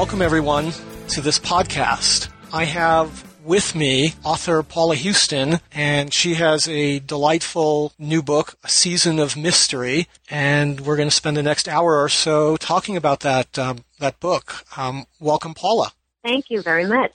[0.00, 0.72] Welcome, everyone,
[1.08, 2.30] to this podcast.
[2.54, 8.70] I have with me author Paula Huston, and she has a delightful new book, A
[8.70, 13.20] Season of Mystery, and we're going to spend the next hour or so talking about
[13.20, 14.64] that um, that book.
[14.74, 15.92] Um, welcome, Paula.
[16.24, 17.12] Thank you very much.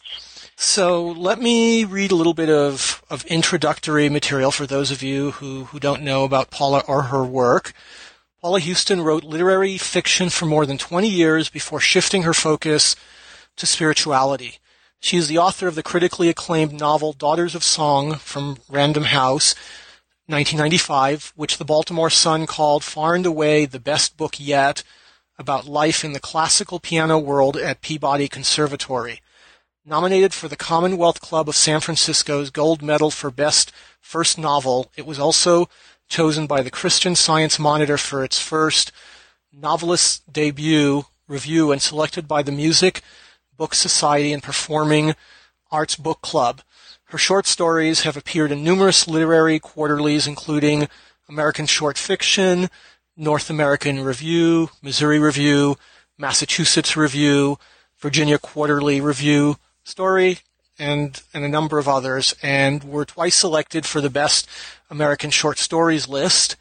[0.56, 5.32] So let me read a little bit of, of introductory material for those of you
[5.32, 7.74] who, who don't know about Paula or her work.
[8.46, 12.96] Paula Huston wrote literary fiction for more than 20 years before shifting her focus
[13.56, 14.60] to spirituality.
[15.00, 19.56] She is the author of the critically acclaimed novel Daughters of Song from Random House,
[20.28, 24.84] 1995, which the Baltimore Sun called far and away the best book yet
[25.40, 29.22] about life in the classical piano world at Peabody Conservatory.
[29.84, 35.08] Nominated for the Commonwealth Club of San Francisco's Gold Medal for Best First Novel, it
[35.08, 35.68] was also
[36.08, 38.92] chosen by the Christian Science Monitor for its first
[39.52, 43.02] novelist debut review and selected by the Music
[43.58, 45.16] Book Society and Performing
[45.72, 46.62] Arts Book Club.
[47.06, 50.88] Her short stories have appeared in numerous literary quarterlies, including
[51.30, 52.70] American Short Fiction,
[53.18, 55.78] North American Review, Missouri Review,
[56.18, 57.58] Massachusetts Review,
[57.98, 60.40] Virginia Quarterly Review, Story,
[60.78, 64.48] and, and a number of others, and were twice selected for the Best
[64.90, 66.56] American Short Stories list.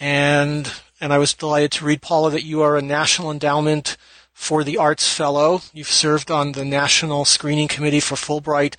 [0.00, 3.96] And, and I was delighted to read, Paula, that you are a National Endowment
[4.32, 5.62] for the Arts Fellow.
[5.72, 8.76] You've served on the National Screening Committee for Fulbright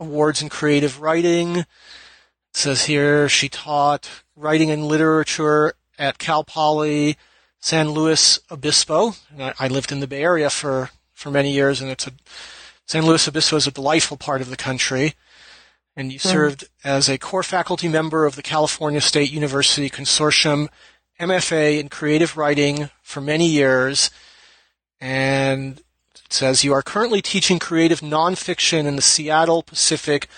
[0.00, 1.58] Awards in Creative Writing.
[1.58, 1.66] It
[2.54, 7.16] says here she taught writing and literature at Cal Poly
[7.60, 9.14] San Luis Obispo.
[9.38, 12.12] I, I lived in the Bay Area for, for many years, and it's a
[12.86, 15.14] San Luis Obispo is a delightful part of the country,
[15.96, 20.68] and you served as a core faculty member of the California State University Consortium
[21.20, 24.10] MFA in creative writing for many years.
[25.00, 30.28] And it says you are currently teaching creative nonfiction in the Seattle Pacific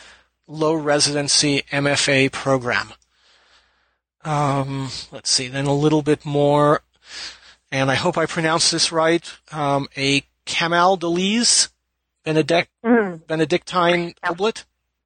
[0.46, 2.92] Low Residency MFA program.
[4.24, 6.82] Um, let's see, then a little bit more,
[7.70, 9.24] and I hope I pronounced this right.
[9.52, 11.68] Um, a Camaldolese
[12.26, 13.24] Benedict, mm.
[13.28, 14.64] Benedictine oblet?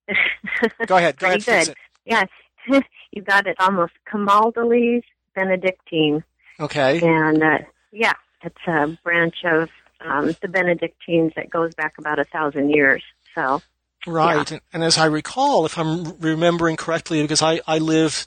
[0.87, 1.19] go ahead.
[1.19, 1.45] Go ahead.
[1.45, 1.75] Good.
[2.07, 2.29] Yes,
[3.13, 3.93] you got it almost.
[4.11, 5.05] Camaldolese
[5.35, 6.25] Benedictine.
[6.59, 6.99] Okay.
[7.03, 7.59] And uh,
[7.93, 9.69] yeah, it's a branch of
[10.01, 13.03] um, the Benedictines that goes back about a thousand years.
[13.35, 13.61] So.
[14.07, 14.55] Right, yeah.
[14.55, 18.27] and, and, as I recall, if I'm remembering correctly, because I I lived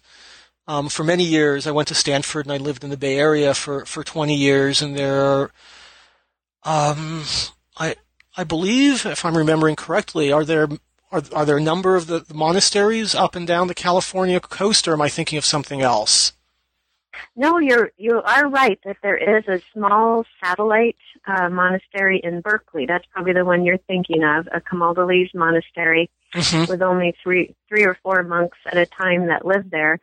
[0.68, 3.56] um, for many years, I went to Stanford and I lived in the Bay Area
[3.56, 5.52] for for 20 years, and there are
[6.64, 7.24] um,
[7.75, 7.96] I
[8.35, 10.67] I believe, if I'm remembering correctly, are there
[11.11, 14.88] are, are there a number of the, the monasteries up and down the California coast,
[14.88, 16.33] or am I thinking of something else?
[17.35, 22.85] No, you're you are right that there is a small satellite uh, monastery in Berkeley.
[22.88, 26.69] That's probably the one you're thinking of, a Camaldolese monastery mm-hmm.
[26.69, 30.00] with only three three or four monks at a time that live there.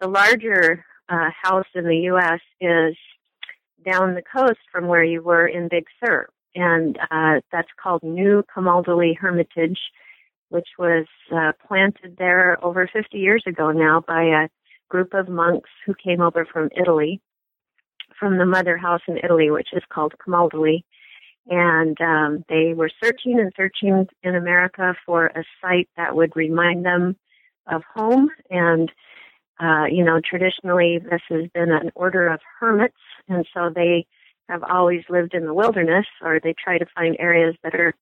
[0.00, 2.40] The larger uh, house in the U.S.
[2.60, 2.96] is
[3.84, 8.42] down the coast from where you were in Big Sur, and uh, that's called New
[8.54, 9.78] Camaldoli Hermitage,
[10.48, 14.48] which was uh, planted there over 50 years ago now by a
[14.88, 17.20] group of monks who came over from Italy,
[18.18, 20.84] from the mother house in Italy, which is called Camaldoli.
[21.50, 26.84] And um, they were searching and searching in America for a site that would remind
[26.84, 27.16] them
[27.66, 28.28] of home.
[28.50, 28.90] And,
[29.60, 32.96] uh, you know, traditionally this has been an order of hermits.
[33.28, 34.06] And so they
[34.48, 37.94] have always lived in the wilderness, or they try to find areas that are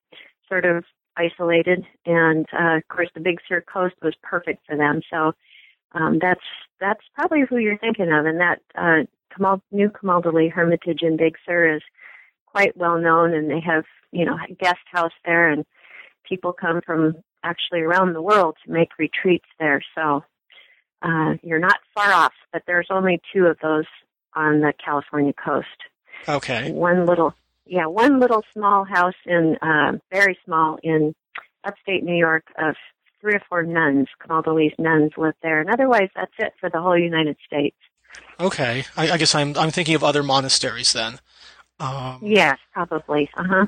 [0.48, 0.84] sort of
[1.16, 1.84] isolated.
[2.04, 5.00] And uh, of course, the Big Sur coast was perfect for them.
[5.10, 5.32] So
[5.92, 6.44] um, that's
[6.80, 8.26] that's probably who you're thinking of.
[8.26, 9.06] And that uh,
[9.70, 11.82] new Camaldoli Hermitage in Big Sur is
[12.46, 15.64] quite well known, and they have you know a guest house there, and
[16.24, 19.80] people come from actually around the world to make retreats there.
[19.94, 20.24] So
[21.02, 23.84] uh, you're not far off, but there's only two of those
[24.34, 25.66] on the California coast.
[26.28, 26.72] Okay.
[26.72, 27.34] One little,
[27.66, 31.14] yeah, one little small house in, uh, very small in
[31.64, 32.76] upstate New York of
[33.20, 35.60] three or four nuns, Camaldolese nuns live there.
[35.60, 37.76] And otherwise, that's it for the whole United States.
[38.38, 41.18] Okay, I, I guess I'm I'm thinking of other monasteries then.
[41.80, 43.30] Um, yes, probably.
[43.36, 43.66] Uh huh.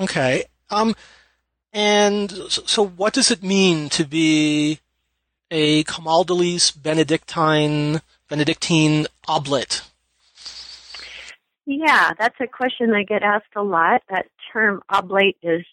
[0.00, 0.44] Okay.
[0.70, 0.94] Um,
[1.72, 4.80] and so, so, what does it mean to be
[5.50, 9.82] a Camaldolese Benedictine Benedictine oblate?
[11.66, 14.02] Yeah, that's a question I get asked a lot.
[14.10, 15.64] That term oblate is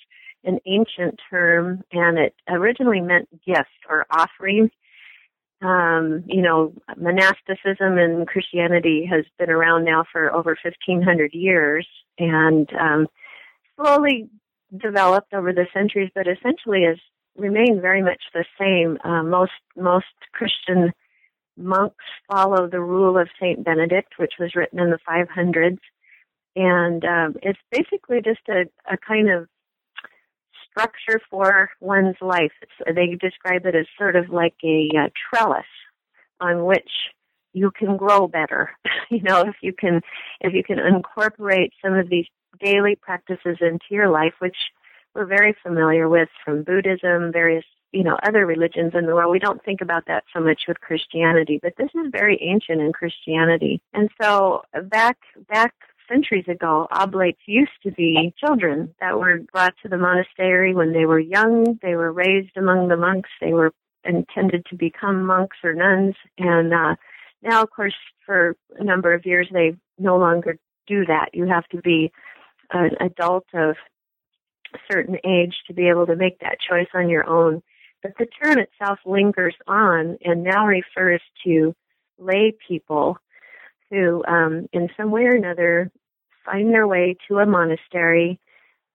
[0.43, 4.69] an ancient term, and it originally meant gift or offering.
[5.61, 11.87] Um, you know, monasticism in Christianity has been around now for over 1500 years
[12.19, 13.07] and um,
[13.75, 14.29] slowly
[14.75, 16.97] developed over the centuries, but essentially has
[17.35, 18.99] remained very much the same.
[19.03, 20.91] Uh, most most Christian
[21.57, 25.79] monks follow the rule of Saint Benedict, which was written in the 500s,
[26.55, 29.47] and um, it's basically just a, a kind of
[30.69, 32.51] structure for one's life.
[32.85, 35.65] They describe it as sort of like a uh, trellis
[36.39, 36.89] on which
[37.53, 38.71] you can grow better.
[39.09, 40.01] you know, if you can,
[40.41, 42.25] if you can incorporate some of these
[42.59, 44.57] daily practices into your life, which
[45.15, 49.31] we're very familiar with from Buddhism, various, you know, other religions in the world.
[49.31, 52.91] We don't think about that so much with Christianity, but this is very ancient in
[52.91, 53.81] Christianity.
[53.93, 55.17] And so back,
[55.47, 55.73] back
[56.09, 61.05] centuries ago, oblates used to be children that were brought to the monastery when they
[61.05, 61.79] were young.
[61.81, 63.29] They were raised among the monks.
[63.41, 63.71] They were
[64.03, 66.15] intended to become monks or nuns.
[66.37, 66.95] And uh,
[67.41, 67.95] now, of course,
[68.25, 70.57] for a number of years, they no longer
[70.87, 71.29] do that.
[71.33, 72.11] You have to be
[72.71, 73.75] an adult of
[74.73, 77.61] a certain age to be able to make that choice on your own.
[78.07, 81.75] But the term itself lingers on and now refers to
[82.17, 83.17] lay people
[83.89, 85.91] who, um, in some way or another,
[86.45, 88.39] find their way to a monastery,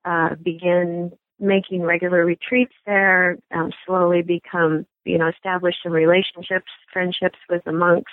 [0.06, 7.38] uh, begin making regular retreats there, um, slowly become, you know, establish some relationships, friendships
[7.50, 8.12] with the monks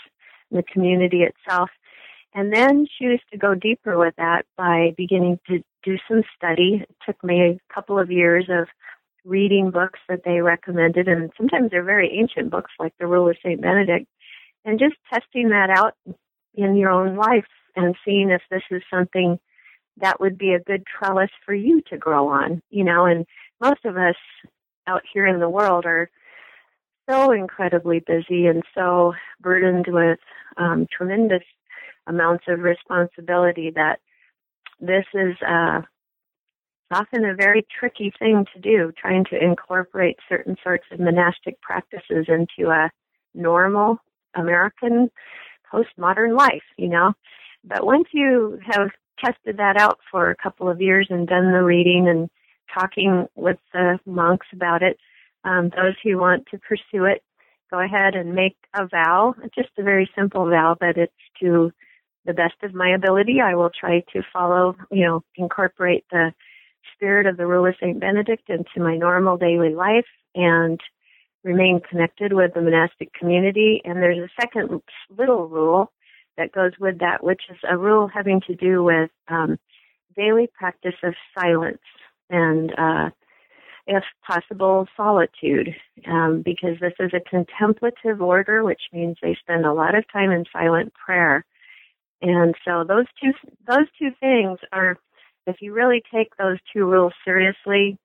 [0.51, 1.69] and the community itself,
[2.33, 6.83] and then choose to go deeper with that by beginning to do some study.
[6.83, 8.67] It took me a couple of years of
[9.25, 13.37] reading books that they recommended, and sometimes they're very ancient books like The Rule of
[13.43, 13.61] St.
[13.61, 14.07] Benedict,
[14.65, 15.95] and just testing that out
[16.55, 17.45] in your own life
[17.75, 19.39] and seeing if this is something
[19.97, 23.25] that would be a good trellis for you to grow on, you know, and
[23.61, 24.15] most of us
[24.87, 26.09] out here in the world are
[27.09, 30.19] so incredibly busy and so burdened with
[30.57, 31.43] um, tremendous
[32.07, 33.99] amounts of responsibility that
[34.79, 35.35] this is
[36.91, 42.27] often a very tricky thing to do, trying to incorporate certain sorts of monastic practices
[42.27, 42.89] into a
[43.33, 43.97] normal
[44.35, 45.09] American
[45.71, 47.13] postmodern life, you know.
[47.63, 48.89] But once you have
[49.23, 52.29] tested that out for a couple of years and done the reading and
[52.73, 54.97] talking with the monks about it,
[55.43, 57.23] um, those who want to pursue it,
[57.71, 59.35] go ahead and make a vow.
[59.55, 61.71] Just a very simple vow, but it's to
[62.25, 63.39] the best of my ability.
[63.41, 66.33] I will try to follow, you know, incorporate the
[66.95, 67.99] spirit of the rule of St.
[67.99, 70.05] Benedict into my normal daily life
[70.35, 70.79] and
[71.43, 73.81] remain connected with the monastic community.
[73.85, 74.81] And there's a second
[75.15, 75.91] little rule
[76.37, 79.57] that goes with that, which is a rule having to do with um,
[80.15, 81.81] daily practice of silence
[82.29, 83.09] and, uh,
[83.87, 85.69] if possible, solitude,
[86.07, 90.29] um, because this is a contemplative order, which means they spend a lot of time
[90.29, 91.43] in silent prayer.
[92.21, 93.31] And so those two
[93.67, 94.97] those two things are,
[95.49, 97.97] if you really take those two rules seriously,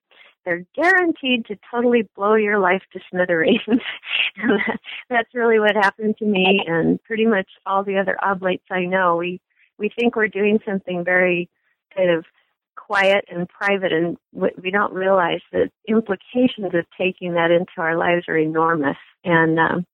[0.44, 3.60] they're guaranteed to totally blow your life to smithereens.
[4.36, 4.60] and
[5.08, 9.16] that's really what happened to me and pretty much all the other oblates I know.
[9.16, 9.40] We
[9.78, 11.48] we think we're doing something very
[11.96, 12.24] kind of
[12.76, 18.24] quiet and private and we don't realize the implications of taking that into our lives
[18.28, 19.86] are enormous and um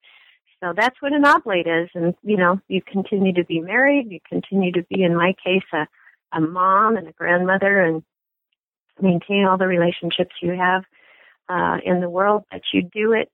[0.61, 4.19] so that's what an oblate is and you know you continue to be married you
[4.29, 5.87] continue to be in my case a
[6.33, 8.03] a mom and a grandmother and
[9.01, 10.85] maintain all the relationships you have
[11.49, 13.31] uh, in the world, but you do it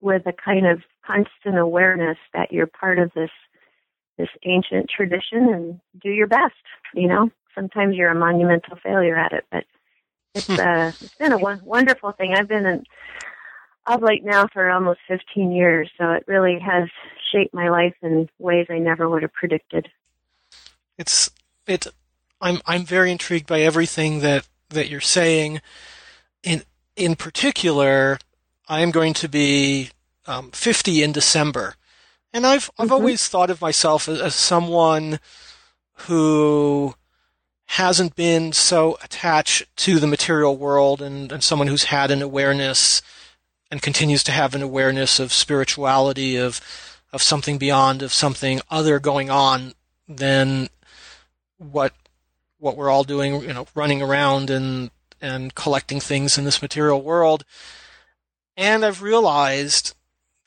[0.00, 3.30] with a kind of constant awareness that you're part of this
[4.18, 6.54] this ancient tradition and do your best.
[6.94, 9.64] You know, sometimes you're a monumental failure at it, but
[10.34, 12.34] it's uh, it's been a wonderful thing.
[12.34, 12.84] I've been an
[13.86, 16.88] oblate now for almost 15 years, so it really has
[17.32, 19.88] shaped my life in ways I never would have predicted.
[20.98, 21.30] It's
[21.66, 21.88] it's
[22.40, 25.60] I'm I'm very intrigued by everything that that you're saying.
[26.42, 26.62] In
[26.96, 28.18] in particular,
[28.68, 29.90] I'm going to be
[30.26, 31.74] um, 50 in December,
[32.32, 32.94] and I've I've mm-hmm.
[32.94, 35.20] always thought of myself as, as someone
[36.06, 36.94] who
[37.66, 43.00] hasn't been so attached to the material world and, and someone who's had an awareness
[43.70, 46.60] and continues to have an awareness of spirituality of
[47.12, 49.74] of something beyond, of something other going on
[50.08, 50.68] than
[51.58, 51.92] what
[52.60, 54.90] what we're all doing, you know, running around and
[55.20, 57.44] and collecting things in this material world.
[58.56, 59.94] And I've realized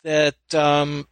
[0.03, 1.07] that um,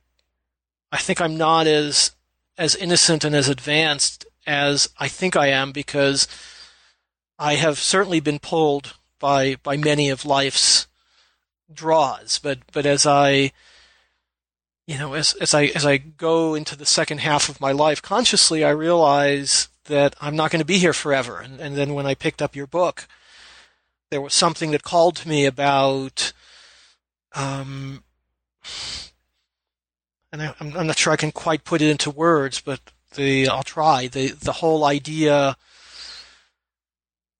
[0.92, 2.12] I think I'm not as
[2.58, 6.28] as innocent and as advanced as I think I am because
[7.40, 10.88] I have certainly been pulled by by many of life's
[11.74, 12.40] draws.
[12.40, 13.52] But but as I
[14.86, 18.02] you know, as as I as I go into the second half of my life
[18.02, 21.40] consciously, I realize that I'm not going to be here forever.
[21.40, 23.08] And, and then when I picked up your book,
[24.10, 26.34] there was something that called to me about,
[27.34, 28.04] um,
[30.32, 32.80] and I, am not sure I can quite put it into words, but
[33.16, 35.58] the I'll try the the whole idea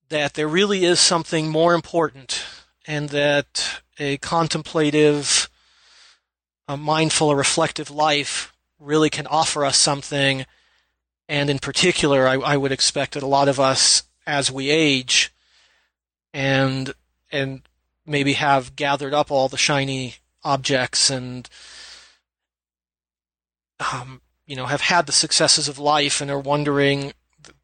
[0.10, 2.44] that there really is something more important,
[2.86, 5.50] and that a contemplative,
[6.68, 10.46] a mindful, or reflective life really can offer us something
[11.32, 15.34] and in particular, I, I would expect that a lot of us, as we age,
[16.34, 16.94] and
[17.32, 17.62] and
[18.06, 21.50] maybe have gathered up all the shiny objects and
[23.94, 27.14] um, you know have had the successes of life and are wondering,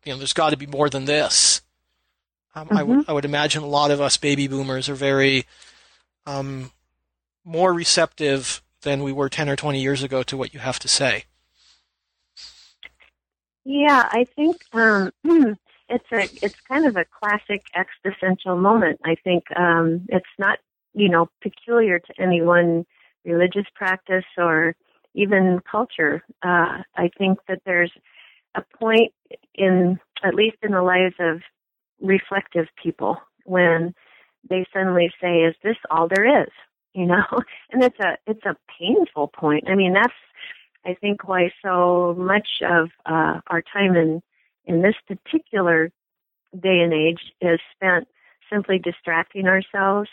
[0.05, 1.61] you know, there's got to be more than this.
[2.55, 2.77] Um, mm-hmm.
[2.77, 5.45] I would I would imagine a lot of us baby boomers are very
[6.25, 6.71] um,
[7.43, 10.87] more receptive than we were ten or twenty years ago to what you have to
[10.87, 11.25] say.
[13.69, 15.11] Yeah, I think um,
[15.89, 19.01] it's a it's kind of a classic existential moment.
[19.03, 20.59] I think um, it's not
[20.93, 22.85] you know peculiar to any one
[23.25, 24.73] religious practice or
[25.15, 26.23] even culture.
[26.41, 27.91] Uh, I think that there's
[28.55, 29.11] a point
[29.53, 31.41] in at least in the lives of
[32.01, 33.93] reflective people when
[34.49, 36.49] they suddenly say, "Is this all there is?"
[36.93, 37.25] You know,
[37.73, 39.65] and it's a it's a painful point.
[39.69, 40.13] I mean, that's
[40.87, 44.21] I think why so much of uh, our time in
[44.65, 45.91] in this particular
[46.57, 48.07] day and age is spent
[48.49, 50.09] simply distracting ourselves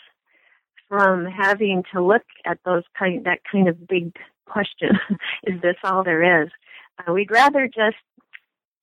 [0.89, 4.13] from having to look at those kind that kind of big
[4.45, 4.99] question:
[5.43, 6.49] Is this all there is?
[6.99, 7.97] Uh, we'd rather just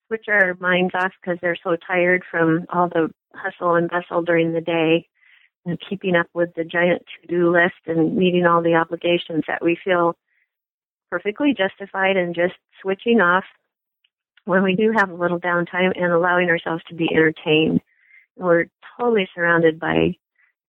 [0.07, 4.53] switch our minds off because they're so tired from all the hustle and bustle during
[4.53, 5.07] the day
[5.65, 9.77] and keeping up with the giant to-do list and meeting all the obligations that we
[9.83, 10.15] feel
[11.13, 13.43] perfectly justified in just switching off
[14.45, 17.81] when we do have a little downtime and allowing ourselves to be entertained.
[18.35, 18.65] We're
[18.99, 20.15] totally surrounded by,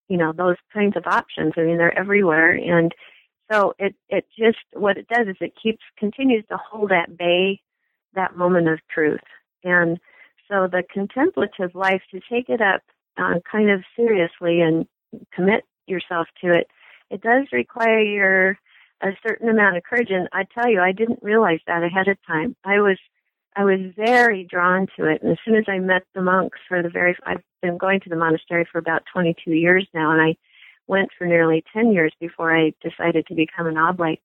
[0.09, 1.55] you know, those kinds of options.
[1.57, 2.53] I mean, they're everywhere.
[2.53, 2.93] And
[3.51, 7.63] so it, it just, what it does is it keeps, continues to hold at bay
[8.13, 9.25] that moment of truth.
[9.65, 9.99] And
[10.47, 12.83] so the contemplative life, to take it up
[13.17, 14.87] uh, kind of seriously and
[15.35, 16.67] commit yourself to it,
[17.11, 18.59] it does require your
[19.05, 20.11] a certain amount of courage.
[20.11, 22.57] And I tell you, I didn't realize that ahead of time.
[22.65, 22.99] I was,
[23.55, 25.23] I was very drawn to it.
[25.23, 28.09] And as soon as I met the monks for the very, I've been going to
[28.09, 30.37] the monastery for about 22 years now, and I
[30.87, 34.21] went for nearly 10 years before I decided to become an oblate.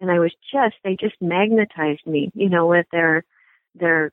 [0.00, 3.24] And I was just, they just magnetized me, you know, with their,
[3.74, 4.12] their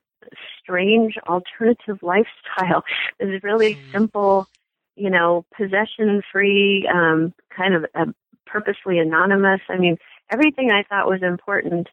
[0.60, 2.84] strange alternative lifestyle.
[3.18, 3.92] It was really mm.
[3.92, 4.48] simple,
[4.96, 8.06] you know, possession free, um, kind of a
[8.46, 9.60] purposely anonymous.
[9.68, 9.96] I mean,
[10.30, 11.88] everything I thought was important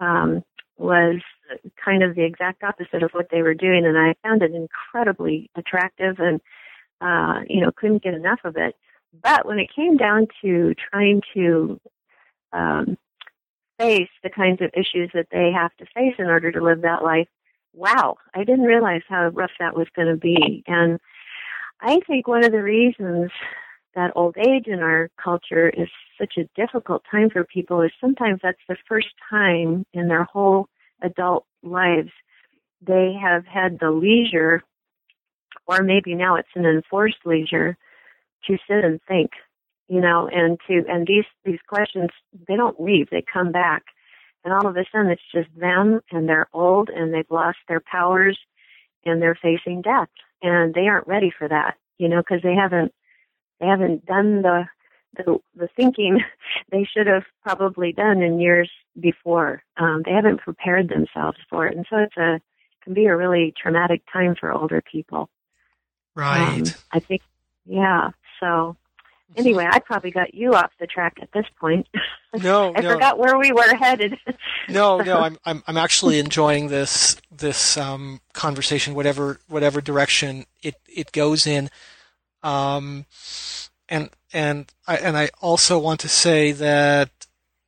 [0.00, 0.42] um,
[0.76, 1.20] was
[1.82, 5.50] kind of the exact opposite of what they were doing, and I found it incredibly
[5.56, 6.40] attractive, and
[7.00, 8.74] uh, you know, couldn't get enough of it.
[9.22, 11.80] But when it came down to trying to
[12.52, 12.96] um,
[13.78, 17.04] face the kinds of issues that they have to face in order to live that
[17.04, 17.28] life,
[17.72, 20.64] wow, I didn't realize how rough that was going to be.
[20.66, 20.98] And
[21.80, 23.30] I think one of the reasons
[23.94, 28.40] that old age in our culture is such a difficult time for people is sometimes
[28.42, 30.68] that's the first time in their whole
[31.02, 32.10] adult lives
[32.86, 34.62] they have had the leisure
[35.66, 37.76] or maybe now it's an enforced leisure
[38.46, 39.30] to sit and think
[39.88, 42.10] you know and to and these these questions
[42.48, 43.82] they don't leave they come back.
[44.44, 47.80] And all of a sudden it's just them and they're old and they've lost their
[47.80, 48.38] powers
[49.06, 50.08] and they're facing death.
[50.42, 52.92] And they aren't ready for that you know because they haven't
[53.60, 54.64] they haven't done the
[55.16, 56.20] the, the thinking
[56.70, 59.62] they should have probably done in years before.
[59.76, 62.40] Um, they haven't prepared themselves for it, and so it's a
[62.84, 65.28] can be a really traumatic time for older people.
[66.14, 66.60] Right.
[66.60, 67.22] Um, I think.
[67.66, 68.10] Yeah.
[68.40, 68.76] So
[69.36, 71.86] anyway, I probably got you off the track at this point.
[72.42, 72.94] No, I no.
[72.94, 74.18] forgot where we were headed.
[74.68, 80.74] no, no, I'm I'm I'm actually enjoying this this um, conversation, whatever whatever direction it
[80.92, 81.70] it goes in.
[82.44, 83.06] Um,
[83.88, 87.10] and and I and I also want to say that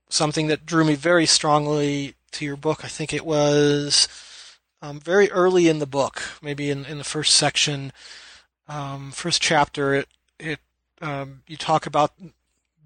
[0.08, 2.84] something that drew me very strongly to your book.
[2.84, 4.08] I think it was
[4.82, 7.92] um, very early in the book, maybe in, in the first section,
[8.68, 9.94] um, first chapter.
[9.94, 10.60] It it
[11.00, 12.12] um, you talk about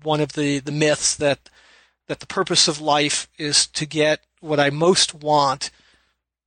[0.03, 1.51] one of the, the myths that
[2.07, 5.71] that the purpose of life is to get what I most want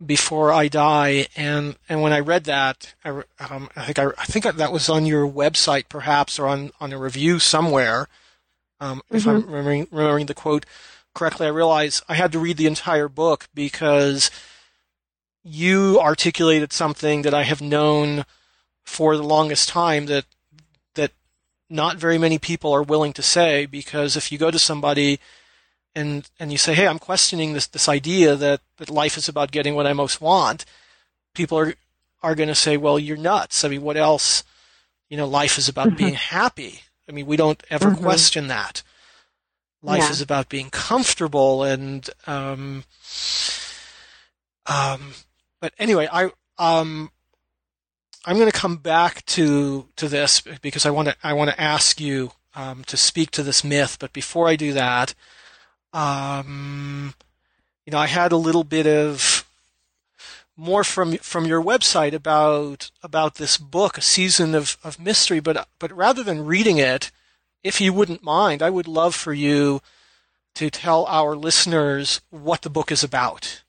[0.04, 1.28] before I die.
[1.36, 3.10] And and when I read that, I,
[3.40, 6.94] um, I think I, I, think that was on your website, perhaps, or on on
[6.94, 8.08] a review somewhere.
[8.80, 9.16] Um, mm-hmm.
[9.16, 9.50] If I'm mm-hmm.
[9.50, 10.66] remembering, remembering the quote
[11.14, 14.32] correctly, I realized I had to read the entire book because
[15.44, 18.26] you articulated something that I have known
[18.84, 20.26] for the longest time that
[20.96, 21.12] that
[21.70, 25.20] not very many people are willing to say because if you go to somebody
[25.96, 29.52] and and you say, "Hey, I'm questioning this this idea that that life is about
[29.52, 30.66] getting what I most want,"
[31.34, 31.76] people are
[32.22, 34.44] are going to say, "Well, you're nuts." I mean, what else?
[35.10, 35.98] You know, life is about mm-hmm.
[35.98, 36.82] being happy.
[37.08, 38.04] I mean, we don't ever mm-hmm.
[38.04, 38.82] question that.
[39.82, 40.10] Life yeah.
[40.12, 42.86] is about being comfortable and um,
[44.66, 45.14] um,
[45.60, 47.12] but anyway, I um,
[48.26, 51.62] I'm going to come back to to this because I want to I want to
[51.62, 53.98] ask you um, to speak to this myth.
[54.00, 55.14] But before I do that,
[55.94, 57.14] um,
[57.86, 59.46] you know, I had a little bit of
[60.56, 65.40] more from from your website about about this book, a season of, of mystery.
[65.40, 67.12] But but rather than reading it,
[67.64, 69.82] if you wouldn't mind, I would love for you
[70.56, 73.64] to tell our listeners what the book is about.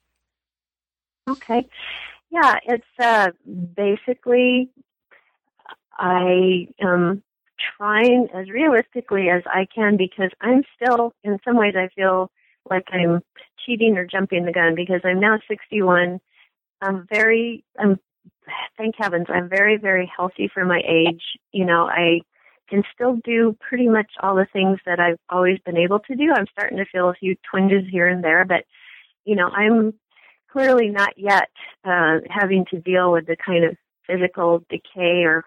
[1.28, 1.66] Okay.
[2.30, 3.28] Yeah, it's uh,
[3.74, 4.68] basically
[5.96, 7.22] I am
[7.76, 12.30] trying as realistically as I can because I'm still, in some ways, I feel
[12.70, 13.20] like I'm
[13.64, 16.20] cheating or jumping the gun because I'm now 61.
[16.80, 17.98] I'm very, I'm,
[18.76, 21.22] thank heavens, I'm very, very healthy for my age.
[21.52, 22.20] You know, I
[22.68, 26.32] can still do pretty much all the things that I've always been able to do.
[26.34, 28.64] I'm starting to feel a few twinges here and there, but,
[29.24, 29.94] you know, I'm
[30.50, 31.50] clearly not yet
[31.84, 35.44] uh, having to deal with the kind of physical decay or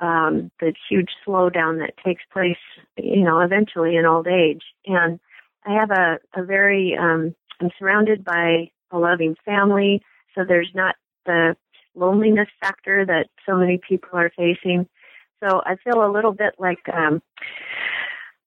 [0.00, 2.56] um, the huge slowdown that takes place,
[2.96, 4.62] you know, eventually in old age.
[4.86, 5.18] And
[5.64, 10.02] I have a, a very, um, I'm surrounded by a loving family,
[10.34, 11.56] so there's not the
[11.94, 14.86] loneliness factor that so many people are facing.
[15.40, 17.22] So I feel a little bit like um,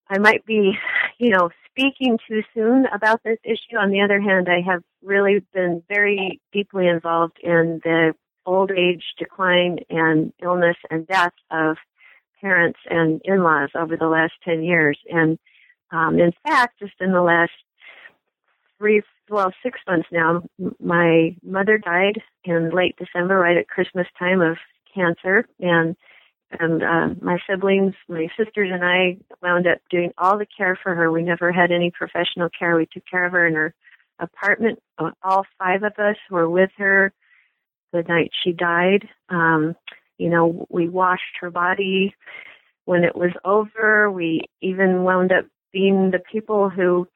[0.09, 0.73] I might be,
[1.17, 3.77] you know, speaking too soon about this issue.
[3.77, 8.13] On the other hand, I have really been very deeply involved in the
[8.45, 11.77] old age decline and illness and death of
[12.41, 14.97] parents and in-laws over the last 10 years.
[15.09, 15.37] And
[15.91, 17.51] um, in fact, just in the last
[18.77, 20.43] three, well, six months now,
[20.79, 24.57] my mother died in late December, right at Christmas time of
[24.93, 25.45] cancer.
[25.59, 25.95] And
[26.51, 30.95] and uh, my siblings, my sisters, and I wound up doing all the care for
[30.95, 31.11] her.
[31.11, 32.75] We never had any professional care.
[32.75, 33.75] We took care of her in her
[34.19, 34.81] apartment.
[35.23, 37.13] All five of us were with her
[37.93, 39.07] the night she died.
[39.29, 39.75] Um,
[40.17, 42.15] you know, we washed her body
[42.85, 44.11] when it was over.
[44.11, 47.07] We even wound up being the people who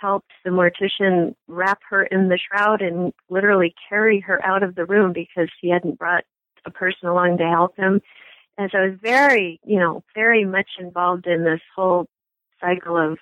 [0.00, 4.86] helped the mortician wrap her in the shroud and literally carry her out of the
[4.86, 6.24] room because he hadn't brought
[6.64, 8.00] a person along to help him.
[8.58, 12.06] And so I was very, you know, very much involved in this whole
[12.60, 13.18] cycle of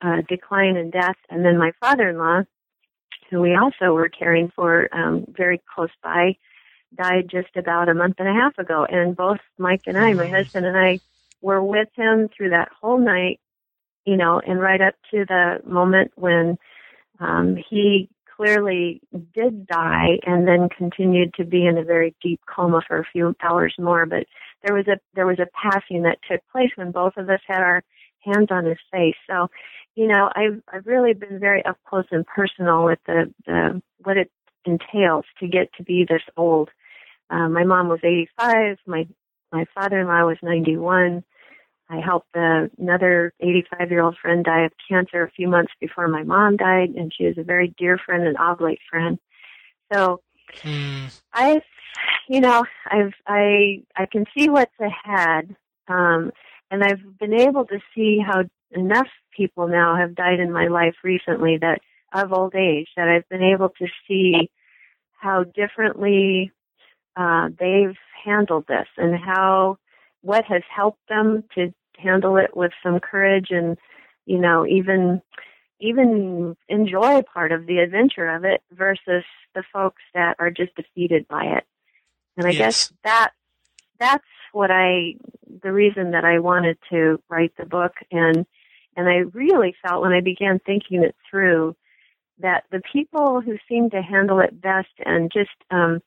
[0.00, 1.16] uh, decline and death.
[1.30, 2.42] And then my father-in-law,
[3.30, 6.36] who we also were caring for um, very close by,
[6.96, 8.86] died just about a month and a half ago.
[8.88, 11.00] And both Mike and I, my husband and I,
[11.40, 13.40] were with him through that whole night,
[14.06, 16.56] you know, and right up to the moment when
[17.20, 19.00] um, he clearly
[19.34, 23.34] did die and then continued to be in a very deep coma for a few
[23.42, 24.06] hours more.
[24.06, 24.26] But
[24.64, 27.60] there was a there was a passing that took place when both of us had
[27.60, 27.82] our
[28.20, 29.16] hands on his face.
[29.28, 29.48] So
[29.94, 34.16] you know, I've I've really been very up close and personal with the, the what
[34.16, 34.30] it
[34.64, 36.70] entails to get to be this old.
[37.30, 38.78] Uh, my mom was 85.
[38.86, 39.06] My
[39.52, 41.24] my father-in-law was 91.
[41.88, 46.08] I helped uh, another 85 year old friend die of cancer a few months before
[46.08, 49.18] my mom died, and she was a very dear friend and oblate friend.
[49.92, 50.22] So
[50.62, 51.20] mm.
[51.32, 51.62] I've,
[52.28, 55.54] you know, I've I I can see what's ahead,
[55.86, 56.32] um,
[56.70, 58.44] and I've been able to see how
[58.74, 61.80] enough people now have died in my life recently that
[62.12, 64.50] of old age that I've been able to see
[65.18, 66.52] how differently
[67.16, 69.78] uh, they've handled this and how
[70.22, 73.76] what has helped them to handle it with some courage and
[74.26, 75.20] you know even
[75.80, 81.28] even enjoy part of the adventure of it versus the folks that are just defeated
[81.28, 81.64] by it
[82.36, 82.58] and i yes.
[82.58, 83.30] guess that
[84.00, 85.14] that's what i
[85.62, 88.46] the reason that i wanted to write the book and
[88.96, 91.76] And I really felt when I began thinking it through
[92.38, 96.00] that the people who seemed to handle it best and just um,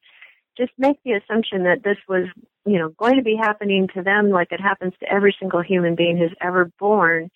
[0.57, 2.27] just make the assumption that this was
[2.65, 5.95] you know going to be happening to them like it happens to every single human
[5.95, 7.29] being who's ever born,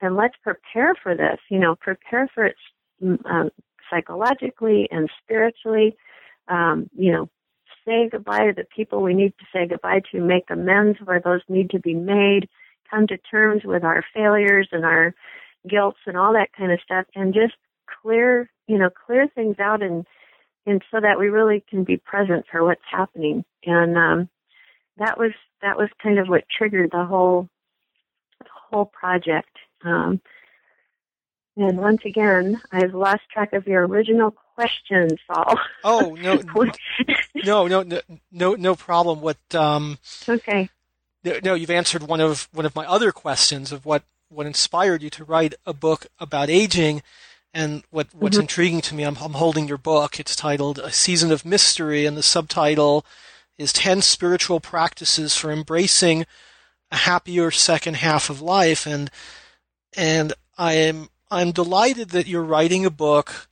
[0.00, 1.38] and let's prepare for this.
[1.50, 2.56] You know, prepare for it
[3.24, 3.50] um,
[3.90, 5.96] psychologically and spiritually.
[6.48, 7.28] Um, you know,
[7.88, 11.40] say goodbye to the people we need to say goodbye to, make amends where those
[11.48, 12.48] need to be made,
[12.90, 15.14] come to terms with our failures and our
[15.68, 17.54] guilts and all that kind of stuff, and just
[18.02, 20.06] clear, you know, clear things out and
[20.66, 23.44] and so that we really can be present for what's happening.
[23.64, 24.28] And um,
[24.98, 27.48] that was that was kind of what triggered the whole
[28.40, 29.56] the whole project.
[29.84, 30.20] Um,
[31.56, 35.58] and once again, I've lost track of your original question, Saul.
[35.82, 36.42] Oh no,
[37.44, 39.20] no, no, no, no, no problem.
[39.20, 39.38] What?
[39.54, 39.98] Um,
[40.28, 40.68] okay.
[41.42, 45.10] No, you've answered one of one of my other questions of what what inspired you
[45.10, 47.02] to write a book about aging.
[47.54, 48.42] And what what's mm-hmm.
[48.42, 50.20] intriguing to me, I'm, I'm holding your book.
[50.20, 53.04] It's titled "A Season of Mystery," and the subtitle
[53.56, 56.24] is 10 spiritual practices for embracing
[56.92, 59.10] a happier second half of life and
[59.96, 63.48] and I am I'm delighted that you're writing a book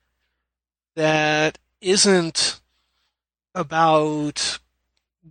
[0.95, 2.61] that isn't
[3.55, 4.59] about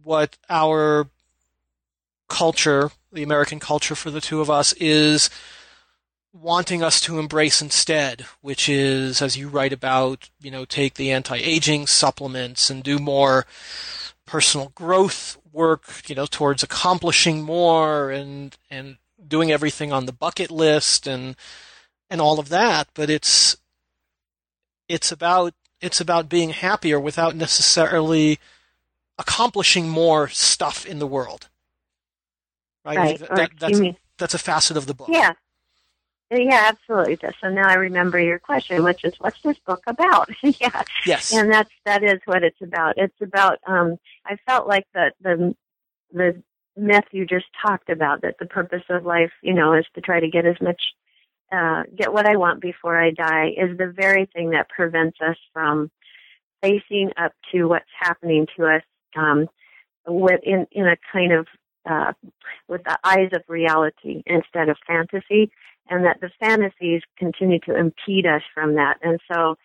[0.04, 1.08] what our
[2.28, 5.30] culture, the American culture for the two of us, is
[6.34, 11.12] wanting us to embrace instead, which is, as you write about, you know, take the
[11.12, 13.46] anti-aging supplements and do more
[14.26, 20.52] personal growth work, you know, towards accomplishing more and, and doing everything on the bucket
[20.52, 21.36] list and,
[22.10, 23.58] and all of that, but it's
[24.88, 28.40] it's about it's about being happier without necessarily
[29.18, 31.50] accomplishing more stuff in the world.
[32.86, 32.98] Right.
[32.98, 33.20] right.
[33.20, 33.82] That, that's
[34.18, 35.10] that's a facet of the book.
[35.12, 35.34] Yeah.
[36.32, 37.20] Yeah, absolutely.
[37.40, 40.30] So now I remember your question, which is, what's this book about?
[40.42, 40.82] yeah.
[41.06, 41.34] Yes.
[41.34, 42.98] And that's that is what it's about.
[42.98, 43.60] It's about.
[43.68, 45.56] Um, I felt like the the
[46.12, 46.44] the
[46.76, 50.20] myth you just talked about that the purpose of life, you know, is to try
[50.20, 50.82] to get as much
[51.52, 55.38] uh, get what I want before I die is the very thing that prevents us
[55.54, 55.92] from
[56.62, 58.82] facing up to what's happening to us
[59.16, 59.48] um,
[60.08, 61.48] in a kind of
[61.86, 62.14] uh,
[62.68, 65.52] with the eyes of reality instead of fantasy,
[65.90, 68.98] and that the fantasies continue to impede us from that.
[69.02, 69.56] And so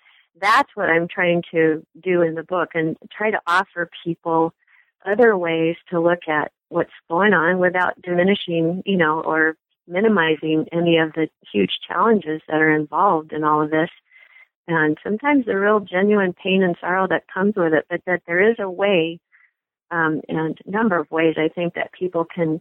[0.40, 4.52] that's what I'm trying to do in the book and try to offer people
[5.04, 9.56] other ways to look at what's going on without diminishing, you know, or
[9.88, 13.90] minimizing any of the huge challenges that are involved in all of this.
[14.68, 18.50] And sometimes the real genuine pain and sorrow that comes with it, but that there
[18.50, 19.18] is a way,
[19.90, 22.60] um, and a number of ways I think that people can,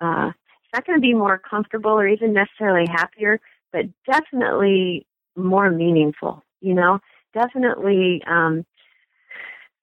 [0.00, 3.40] uh, it's not going to be more comfortable or even necessarily happier,
[3.72, 6.98] but definitely more meaningful, you know,
[7.34, 8.64] definitely, um,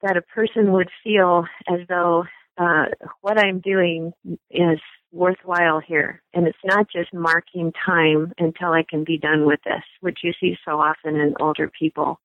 [0.01, 2.25] that a person would feel as though,
[2.57, 2.85] uh,
[3.21, 4.13] what I'm doing
[4.51, 4.79] is
[5.11, 6.21] worthwhile here.
[6.33, 10.33] And it's not just marking time until I can be done with this, which you
[10.39, 12.19] see so often in older people.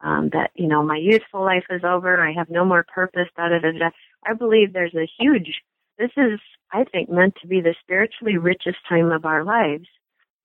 [0.00, 3.48] Um, that, you know, my youthful life is over, I have no more purpose, da
[3.48, 3.90] da da da.
[4.26, 5.62] I believe there's a huge,
[5.98, 6.40] this is,
[6.72, 9.88] I think, meant to be the spiritually richest time of our lives.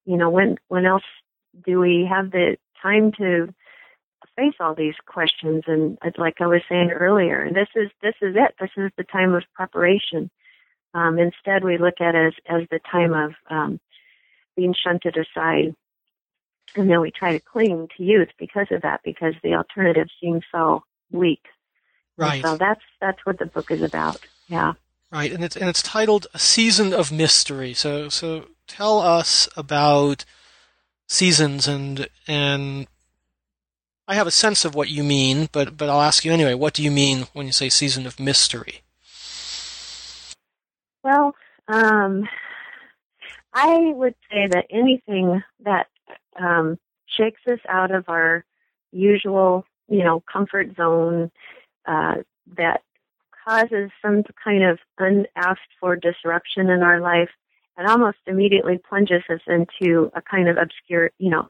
[0.06, 1.04] You know, when, when else
[1.66, 3.54] do we have the time to
[4.36, 5.64] face all these questions?
[5.68, 8.56] And like I was saying earlier, this is, this is it.
[8.60, 10.30] This is the time of preparation
[10.94, 13.80] um, instead, we look at it as, as the time of um,
[14.56, 15.76] being shunted aside.
[16.76, 20.44] And then we try to cling to youth because of that, because the alternative seems
[20.52, 21.42] so weak.
[22.18, 22.36] Right.
[22.36, 24.20] And so that's that's what the book is about.
[24.48, 24.74] Yeah.
[25.12, 30.26] Right, and it's and it's titled "A Season of Mystery." So so tell us about
[31.08, 32.88] seasons and and
[34.08, 36.56] I have a sense of what you mean, but but I'll ask you anyway.
[36.56, 38.82] What do you mean when you say season of mystery?
[41.04, 41.36] Well,
[41.68, 42.28] um,
[43.54, 45.88] I would say that anything that
[46.40, 48.46] um, shakes us out of our
[48.92, 51.32] usual, you know, comfort zone,
[51.86, 52.16] uh,
[52.58, 52.82] that
[53.48, 57.30] causes some kind of unasked for disruption in our life,
[57.78, 61.50] and almost immediately plunges us into a kind of obscure, you know,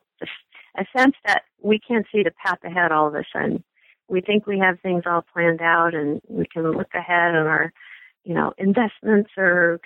[0.75, 3.63] a sense that we can't see the path ahead all of a sudden.
[4.07, 7.71] We think we have things all planned out and we can look ahead on our
[8.23, 9.79] you know, investments or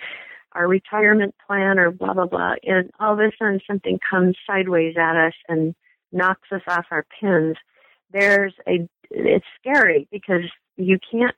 [0.52, 2.54] our retirement plan or blah, blah, blah.
[2.62, 5.74] And all of a sudden something comes sideways at us and
[6.12, 7.56] knocks us off our pins.
[8.12, 10.42] There's a, it's scary because
[10.76, 11.34] you can't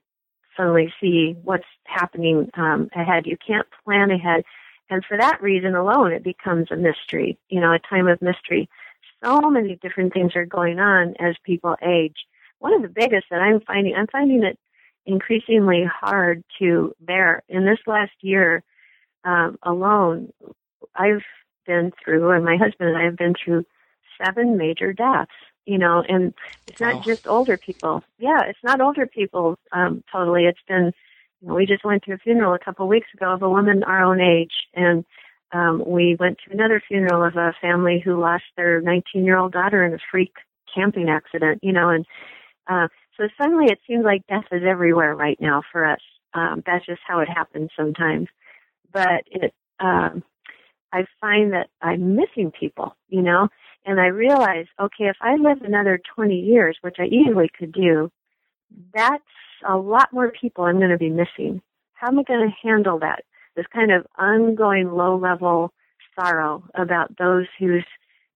[0.57, 3.27] suddenly see what's happening um, ahead.
[3.27, 4.45] You can't plan ahead.
[4.89, 8.69] and for that reason alone, it becomes a mystery, you know, a time of mystery.
[9.23, 12.17] So many different things are going on as people age.
[12.59, 14.59] One of the biggest that I'm finding, I'm finding it
[15.07, 17.43] increasingly hard to bear.
[17.49, 18.63] In this last year
[19.25, 20.33] um, alone,
[20.95, 21.23] I've
[21.67, 23.65] been through, and my husband and I have been through
[24.23, 25.31] seven major deaths.
[25.67, 26.35] You know, and
[26.67, 28.03] it's not just older people.
[28.19, 30.45] Yeah, it's not older people um, totally.
[30.45, 30.93] It's been
[31.41, 33.49] you know, we just went to a funeral a couple of weeks ago of a
[33.49, 35.05] woman our own age, and
[35.53, 39.53] um, we went to another funeral of a family who lost their 19 year old
[39.53, 40.33] daughter in a freak
[40.75, 41.61] camping accident.
[41.63, 42.07] You know, and
[42.69, 46.01] uh, so suddenly it seems like death is everywhere right now for us.
[46.33, 48.29] Um, that's just how it happens sometimes.
[48.93, 50.23] But it, um,
[50.93, 53.49] I find that I'm missing people, you know,
[53.85, 58.11] and I realize, okay, if I live another 20 years, which I easily could do,
[58.95, 59.23] that's
[59.69, 61.63] a lot more people I'm going to be missing.
[61.95, 63.25] How am I going to handle that?
[63.57, 65.73] This kind of ongoing low level
[66.19, 67.85] sorrow about those whose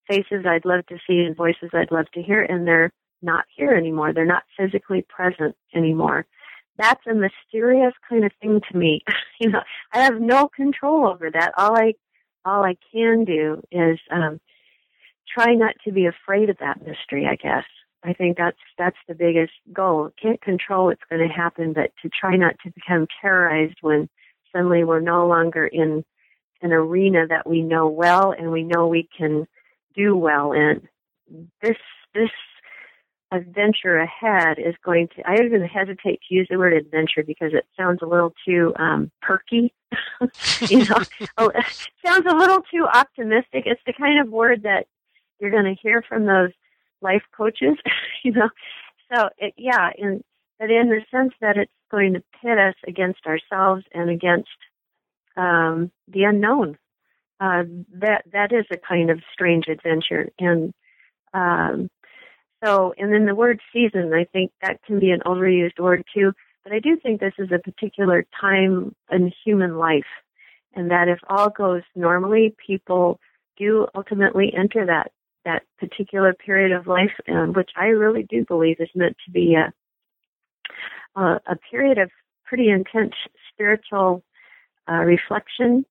[0.09, 3.73] faces I'd love to see and voices I'd love to hear, and they're not here
[3.73, 4.13] anymore.
[4.13, 6.27] They're not physically present anymore.
[6.77, 9.03] That's a mysterious kind of thing to me.
[9.41, 11.53] you know, I have no control over that.
[11.57, 11.95] All I,
[12.45, 14.41] all I can do is um,
[15.33, 17.27] try not to be afraid of that mystery.
[17.27, 17.65] I guess
[18.05, 20.11] I think that's that's the biggest goal.
[20.21, 24.09] Can't control what's going to happen, but to try not to become terrorized when
[24.53, 26.05] suddenly we're no longer in
[26.61, 29.47] an arena that we know well and we know we can
[29.97, 30.87] do well in.
[31.63, 31.79] This
[32.15, 32.31] this
[33.33, 37.67] adventure ahead is going to I even hesitate to use the word adventure because it
[37.77, 39.73] sounds a little too um perky.
[40.69, 41.03] you know,
[41.39, 43.65] oh, it sounds a little too optimistic.
[43.65, 44.87] It's the kind of word that
[45.39, 46.51] you're going to hear from those
[47.01, 47.77] life coaches,
[48.25, 48.49] you know.
[49.13, 50.23] So it, yeah, in
[50.59, 54.49] but in the sense that it's going to pit us against ourselves and against
[55.37, 56.79] um, the unknown.
[57.41, 60.73] Uh, that that is a kind of strange adventure, and
[61.35, 61.91] um,
[62.65, 66.33] so and then the word season, I think that can be an overused word too.
[66.63, 70.07] But I do think this is a particular time in human life,
[70.75, 73.19] and that if all goes normally, people
[73.59, 75.11] do ultimately enter that
[75.45, 79.55] that particular period of life, um, which I really do believe is meant to be
[79.55, 79.73] a,
[81.21, 82.11] a, a period of
[82.45, 83.15] pretty intense
[83.53, 84.23] spiritual
[84.91, 85.85] uh, reflection.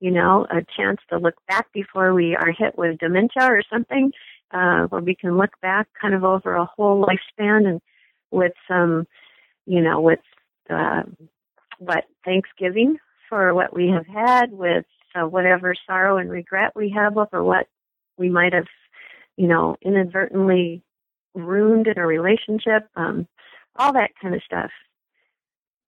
[0.00, 4.12] You know, a chance to look back before we are hit with dementia or something,
[4.50, 7.80] uh, where we can look back kind of over a whole lifespan and
[8.30, 9.06] with some,
[9.66, 10.20] you know, with
[10.70, 11.02] uh,
[11.78, 12.96] what Thanksgiving
[13.28, 17.66] for what we have had, with uh, whatever sorrow and regret we have over what
[18.16, 18.66] we might have
[19.40, 20.82] you know, inadvertently
[21.32, 23.26] ruined in a relationship, um,
[23.74, 24.70] all that kind of stuff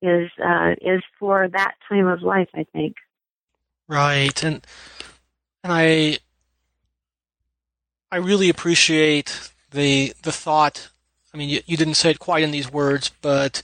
[0.01, 2.97] is uh, is for that time of life, I think.
[3.89, 4.67] Right, and
[5.63, 6.17] and I
[8.11, 10.89] I really appreciate the the thought.
[11.35, 13.61] I mean, you, you didn't say it quite in these words, but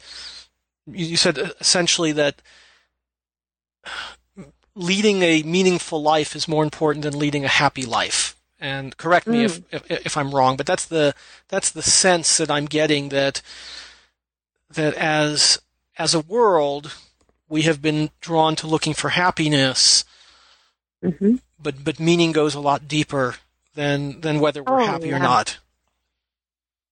[0.87, 2.43] you, you said essentially that
[4.75, 9.45] leading a meaningful life is more important than leading a happy life and correct me
[9.45, 9.45] mm.
[9.45, 11.15] if, if, if I'm wrong, but that's the
[11.49, 13.43] that's the sense that I'm getting that
[14.71, 15.61] that as
[15.97, 16.95] as a world
[17.49, 20.05] we have been drawn to looking for happiness,
[21.03, 21.37] mm-hmm.
[21.61, 23.37] but but meaning goes a lot deeper
[23.75, 25.17] than than whether we're oh, happy yeah.
[25.17, 25.59] or not.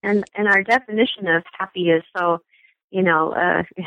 [0.02, 2.40] And and our definition of happy is so
[2.90, 3.62] you know uh,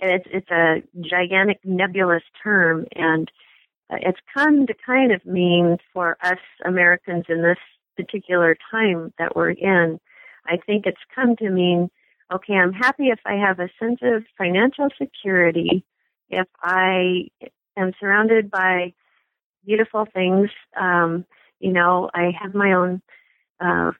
[0.00, 3.30] it's it's a gigantic nebulous term and
[4.00, 7.58] it's come to kind of mean for us Americans in this
[7.96, 10.00] particular time that we're in,
[10.46, 11.90] I think it's come to mean,
[12.32, 15.84] okay, I'm happy if I have a sense of financial security,
[16.30, 17.28] if I
[17.76, 18.94] am surrounded by
[19.64, 20.50] beautiful things,
[20.80, 21.24] um,
[21.60, 23.02] you know, I have my own
[23.60, 23.92] uh,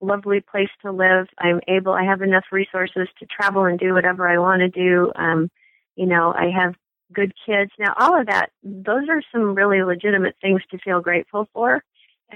[0.00, 1.26] lovely place to live.
[1.38, 5.12] I'm able, I have enough resources to travel and do whatever I want to do.
[5.16, 5.50] Um,
[5.96, 6.74] you know, I have
[7.12, 7.70] good kids.
[7.78, 11.82] Now, all of that, those are some really legitimate things to feel grateful for.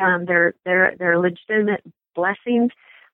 [0.00, 1.82] Um, they're they're they're legitimate
[2.14, 2.70] blessings.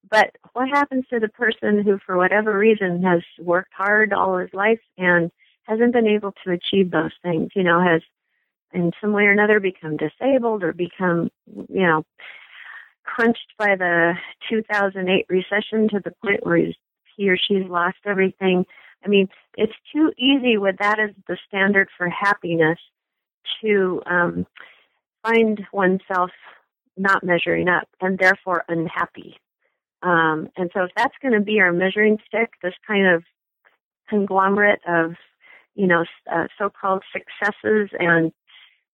[0.09, 4.53] But what happens to the person who, for whatever reason, has worked hard all his
[4.55, 5.31] life and
[5.65, 7.51] hasn't been able to achieve those things?
[7.55, 8.03] You know, has
[8.73, 12.05] in some way or another become disabled or become, you know,
[13.05, 14.13] crunched by the
[14.51, 16.75] 2008 recession to the point where he's,
[17.17, 18.65] he or she's lost everything.
[19.05, 22.79] I mean, it's too easy with that as the standard for happiness
[23.63, 24.47] to um,
[25.23, 26.31] find oneself
[26.97, 29.39] not measuring up and therefore unhappy.
[30.03, 33.25] Um, and so if that's going to be our measuring stick, this kind of
[34.09, 35.13] conglomerate of,
[35.75, 38.33] you know, uh, so-called successes and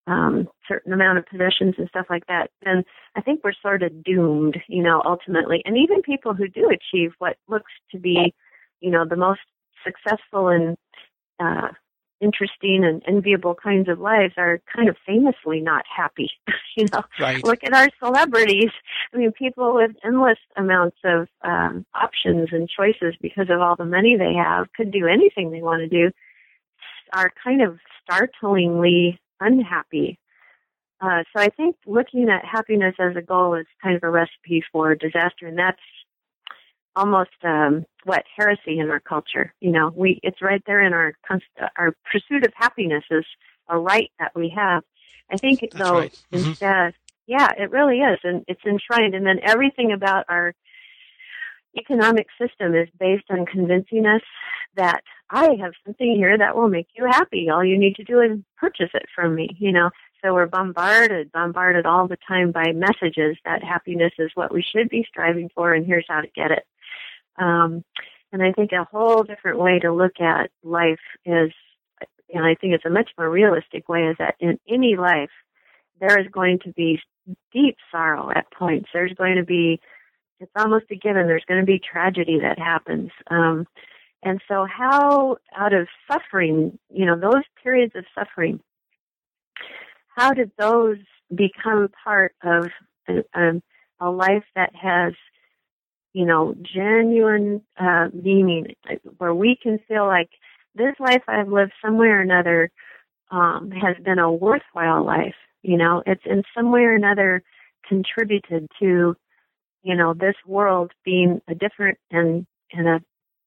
[0.07, 2.85] um, certain amount of possessions and stuff like that, then
[3.17, 5.62] I think we're sort of doomed, you know, ultimately.
[5.64, 8.35] And even people who do achieve what looks to be,
[8.81, 9.40] you know, the most
[9.85, 10.77] successful and
[11.40, 11.68] uh,
[12.20, 16.31] interesting and enviable kinds of lives are kind of famously not happy.
[16.77, 17.44] you know, right.
[17.44, 18.70] look at our celebrities.
[19.12, 23.85] I mean, people with endless amounts of um, options and choices because of all the
[23.85, 26.11] money they have could do anything they want to do.
[27.12, 30.18] Are kind of startlingly unhappy.
[31.01, 34.64] Uh, so I think looking at happiness as a goal is kind of a recipe
[34.73, 35.79] for disaster, and that's
[36.96, 39.52] almost um, what heresy in our culture.
[39.61, 41.14] You know, we it's right there in our
[41.76, 43.24] our pursuit of happiness is
[43.68, 44.83] a right that we have.
[45.30, 46.22] I think that's though right.
[46.33, 46.48] mm-hmm.
[46.50, 46.94] instead,
[47.26, 49.14] yeah, it really is, and it's enshrined.
[49.14, 50.54] And then everything about our
[51.76, 54.22] economic system is based on convincing us
[54.76, 57.48] that I have something here that will make you happy.
[57.50, 59.90] All you need to do is purchase it from me, you know.
[60.22, 64.88] So we're bombarded, bombarded all the time by messages that happiness is what we should
[64.88, 66.64] be striving for and here's how to get it.
[67.38, 67.85] Um,
[68.33, 71.53] and I think a whole different way to look at life is,
[72.33, 75.31] and I think it's a much more realistic way, is that in any life,
[76.01, 77.01] there is going to be
[77.53, 78.88] deep sorrow at points.
[78.92, 79.81] There's going to be,
[80.40, 83.11] it's almost a given, there's going to be tragedy that happens.
[83.31, 83.66] Um,
[84.23, 88.61] and so how out of suffering, you know, those periods of suffering,
[90.09, 90.99] how did those
[91.35, 92.66] become part of
[93.09, 93.62] a, a,
[94.01, 95.12] a life that has,
[96.14, 98.74] you know, genuine uh, meaning,
[99.18, 100.31] where we can feel like
[100.74, 102.70] this life I've lived somewhere or another
[103.31, 105.35] um, has been a worthwhile life.
[105.62, 107.42] You know, it's in some way or another
[107.87, 109.16] contributed to,
[109.83, 113.00] you know, this world being a different and and a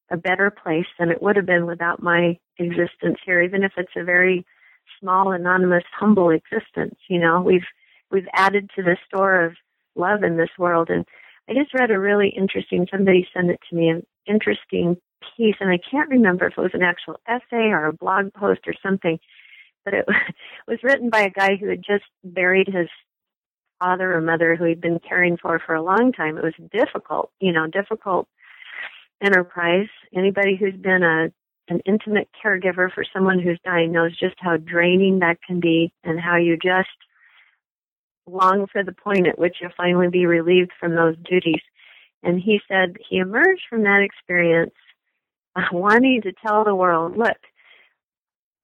[0.09, 3.91] a better place than it would have been without my existence here, even if it's
[3.97, 4.45] a very
[4.99, 6.95] small, anonymous, humble existence.
[7.09, 7.65] You know, we've
[8.11, 9.53] we've added to the store of
[9.95, 10.89] love in this world.
[10.89, 11.05] And
[11.49, 12.87] I just read a really interesting.
[12.91, 14.97] Somebody sent it to me, an interesting
[15.35, 18.61] piece, and I can't remember if it was an actual essay or a blog post
[18.67, 19.19] or something,
[19.85, 20.05] but it
[20.67, 22.89] was written by a guy who had just buried his
[23.79, 26.37] father or mother who he'd been caring for for a long time.
[26.37, 28.27] It was difficult, you know, difficult
[29.23, 29.87] enterprise.
[30.15, 31.31] Anybody who's been a
[31.69, 36.17] an intimate caregiver for someone who's dying knows just how draining that can be and
[36.17, 36.87] how you just
[38.27, 41.61] long for the point at which you'll finally be relieved from those duties.
[42.23, 44.73] And he said he emerged from that experience
[45.55, 47.37] uh, wanting to tell the world, look,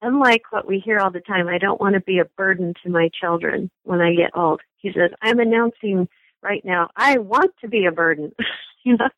[0.02, 2.89] unlike what we hear all the time, I don't want to be a burden to
[2.89, 4.62] my children when I get old.
[4.78, 6.08] He says, I'm announcing
[6.41, 8.34] right now, I want to be a burden.
[8.84, 9.10] you know,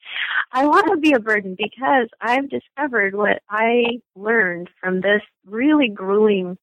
[0.52, 5.90] I want to be a burden because I've discovered what I learned from this really
[5.90, 6.58] grueling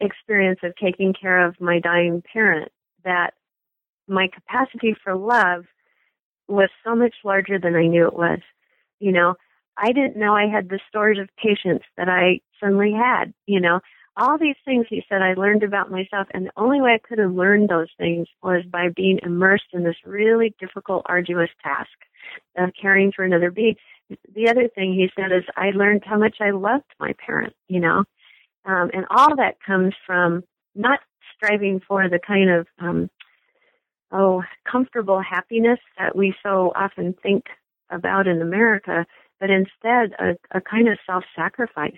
[0.00, 2.70] experience of taking care of my dying parent
[3.04, 3.30] that
[4.08, 5.64] my capacity for love
[6.48, 8.40] was so much larger than I knew it was.
[9.00, 9.34] You know,
[9.76, 13.80] I didn't know I had the stores of patience that I suddenly had, you know
[14.16, 17.18] all these things he said I learned about myself, and the only way I could
[17.18, 21.90] have learned those things was by being immersed in this really difficult, arduous task
[22.56, 23.76] of caring for another being.
[24.34, 27.80] The other thing he said is I learned how much I loved my parent, you
[27.80, 28.04] know,
[28.66, 31.00] um, and all that comes from not
[31.34, 33.10] striving for the kind of um,
[34.12, 37.44] oh comfortable happiness that we so often think
[37.90, 39.06] about in America,
[39.40, 41.92] but instead a, a kind of self-sacrifice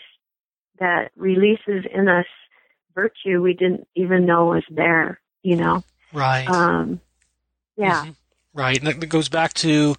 [0.79, 2.27] that releases in us
[2.95, 5.83] virtue we didn't even know was there, you know?
[6.13, 6.49] Right.
[6.49, 7.01] Um,
[7.77, 8.03] yeah.
[8.03, 8.11] Mm-hmm.
[8.55, 8.79] Right.
[8.79, 9.95] And it goes back to,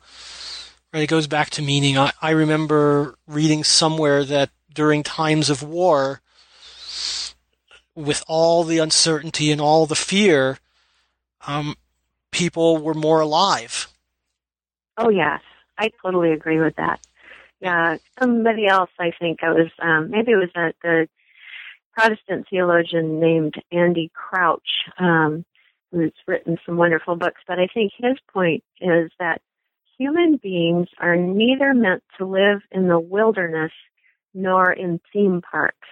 [0.93, 1.97] right, it goes back to meaning.
[1.97, 6.21] I, I remember reading somewhere that during times of war,
[7.95, 10.59] with all the uncertainty and all the fear,
[11.47, 11.75] um,
[12.31, 13.87] people were more alive.
[14.97, 15.41] Oh, yes.
[15.77, 16.99] I totally agree with that
[17.61, 18.89] yeah, somebody else.
[18.99, 21.07] I think I was um, maybe it was a, the
[21.93, 25.45] Protestant theologian named Andy Crouch, um,
[25.91, 27.41] who's written some wonderful books.
[27.47, 29.41] But I think his point is that
[29.97, 33.71] human beings are neither meant to live in the wilderness
[34.33, 35.87] nor in theme parks.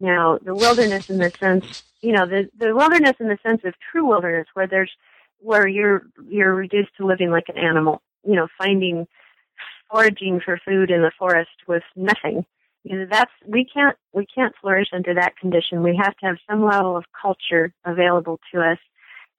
[0.00, 3.74] Now, the wilderness in the sense, you know, the the wilderness in the sense of
[3.92, 4.90] true wilderness, where there's
[5.40, 9.06] where you're you're reduced to living like an animal, you know, finding
[9.90, 12.44] foraging for food in the forest with nothing.
[12.84, 15.82] You know, that's we can't we can't flourish under that condition.
[15.82, 18.78] We have to have some level of culture available to us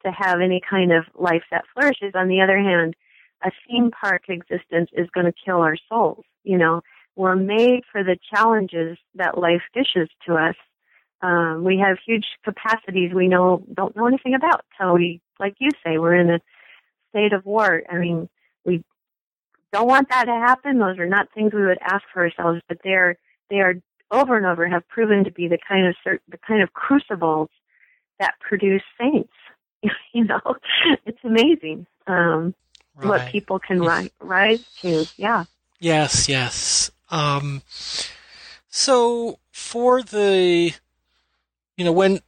[0.05, 2.13] to have any kind of life that flourishes.
[2.15, 2.95] On the other hand,
[3.43, 6.23] a theme park existence is going to kill our souls.
[6.43, 6.81] You know,
[7.15, 10.55] we're made for the challenges that life dishes to us.
[11.21, 14.65] Um, we have huge capacities we know don't know anything about.
[14.79, 16.39] So we, like you say, we're in a
[17.09, 17.83] state of war.
[17.89, 18.27] I mean,
[18.65, 18.83] we
[19.71, 20.79] don't want that to happen.
[20.79, 23.17] Those are not things we would ask for ourselves, but they're
[23.49, 23.75] they are
[24.09, 25.95] over and over have proven to be the kind of
[26.29, 27.49] the kind of crucibles
[28.19, 29.33] that produce saints.
[30.13, 30.41] you know,
[31.05, 32.53] it's amazing um,
[32.95, 33.07] right.
[33.07, 35.05] what people can ri- rise to.
[35.17, 35.45] Yeah.
[35.79, 36.29] Yes.
[36.29, 36.91] Yes.
[37.11, 37.61] Um,
[38.69, 40.73] so for the,
[41.77, 42.21] you know, when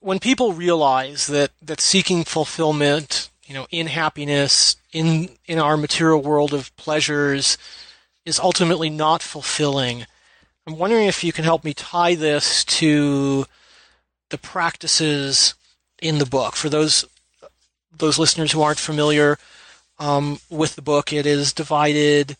[0.00, 6.22] when people realize that that seeking fulfillment, you know, in happiness, in in our material
[6.22, 7.58] world of pleasures,
[8.24, 10.06] is ultimately not fulfilling.
[10.66, 13.46] I'm wondering if you can help me tie this to
[14.30, 15.54] the practices
[16.00, 16.56] in the book.
[16.56, 17.04] For those
[17.92, 19.38] those listeners who aren't familiar
[19.98, 22.36] um, with the book, it is divided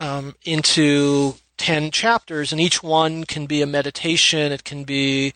[0.00, 4.52] um, into ten chapters, and each one can be a meditation.
[4.52, 5.32] It can be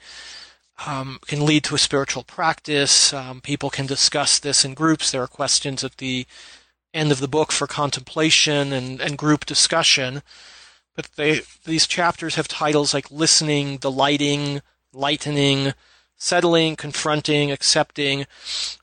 [0.86, 3.12] um, can lead to a spiritual practice.
[3.12, 5.10] Um, people can discuss this in groups.
[5.10, 6.26] There are questions at the
[6.94, 10.22] end of the book for contemplation and, and group discussion.
[10.94, 14.60] But they, these chapters have titles like listening, delighting,
[14.92, 15.72] lightening,
[16.16, 18.26] settling, confronting, accepting,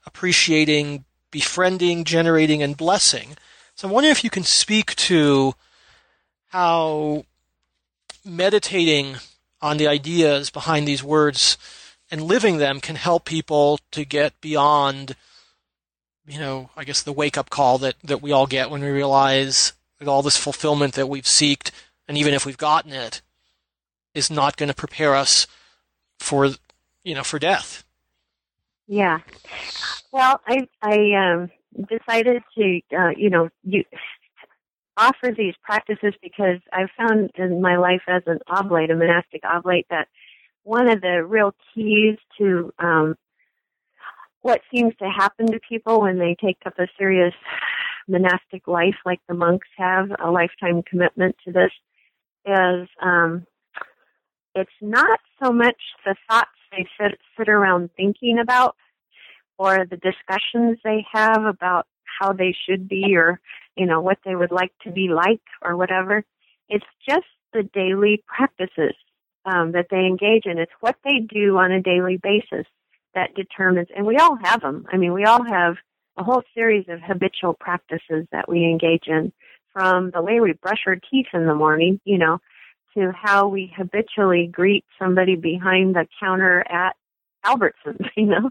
[0.05, 3.37] appreciating, befriending, generating, and blessing.
[3.75, 5.53] So I'm wondering if you can speak to
[6.49, 7.25] how
[8.25, 9.15] meditating
[9.61, 11.57] on the ideas behind these words
[12.11, 15.15] and living them can help people to get beyond,
[16.27, 18.89] you know, I guess the wake up call that, that we all get when we
[18.89, 21.71] realize that all this fulfillment that we've sought,
[22.07, 23.21] and even if we've gotten it,
[24.13, 25.45] is not going to prepare us
[26.19, 26.49] for,
[27.03, 27.83] you know, for death.
[28.87, 29.19] Yeah.
[30.11, 31.51] Well, I I um,
[31.87, 33.83] decided to uh, you know you
[34.99, 39.87] offer these practices because I've found in my life as an oblate, a monastic oblate,
[39.89, 40.07] that
[40.63, 43.15] one of the real keys to um,
[44.41, 47.33] what seems to happen to people when they take up a serious
[48.07, 51.71] monastic life like the monks have, a lifetime commitment to this,
[52.45, 53.45] is um,
[54.55, 58.75] it's not so much the thoughts they sit, sit around thinking about
[59.57, 61.85] or the discussions they have about
[62.19, 63.39] how they should be or,
[63.75, 66.23] you know, what they would like to be like or whatever.
[66.67, 68.95] It's just the daily practices
[69.45, 70.57] um, that they engage in.
[70.57, 72.65] It's what they do on a daily basis
[73.15, 74.85] that determines, and we all have them.
[74.91, 75.75] I mean, we all have
[76.17, 79.31] a whole series of habitual practices that we engage in
[79.73, 82.39] from the way we brush our teeth in the morning, you know,
[82.95, 86.95] to how we habitually greet somebody behind the counter at
[87.45, 88.49] Albertsons, you know.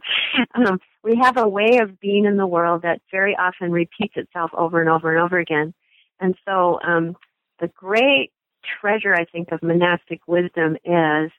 [0.54, 0.78] Um,
[1.09, 4.80] we have a way of being in the world that very often repeats itself over
[4.80, 5.72] and over and over again.
[6.20, 7.16] And so um,
[7.61, 8.30] the great
[8.80, 11.30] treasure, I think, of monastic wisdom is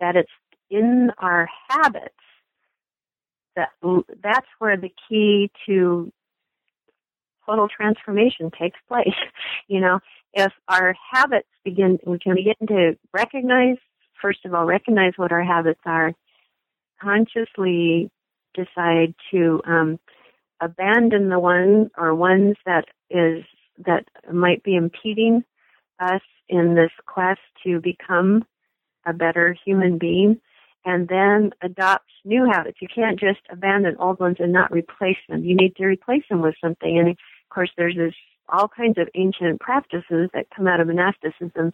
[0.00, 0.30] that it's
[0.70, 2.14] in our habits
[3.54, 3.70] that
[4.22, 6.10] that's where the key to
[7.44, 9.08] total transformation takes place.
[9.68, 10.00] you know,
[10.32, 13.76] if our habits begin, we can begin to recognize,
[14.22, 16.12] first of all, recognize what our habits are,
[17.02, 18.10] consciously
[18.54, 19.98] decide to um,
[20.60, 23.44] abandon the one or ones that is
[23.86, 25.44] that might be impeding
[26.00, 28.44] us in this quest to become
[29.06, 30.40] a better human being
[30.84, 32.78] and then adopt new habits.
[32.80, 35.44] You can't just abandon old ones and not replace them.
[35.44, 36.98] You need to replace them with something.
[36.98, 37.16] And of
[37.50, 38.14] course, there's this
[38.48, 41.72] all kinds of ancient practices that come out of monasticism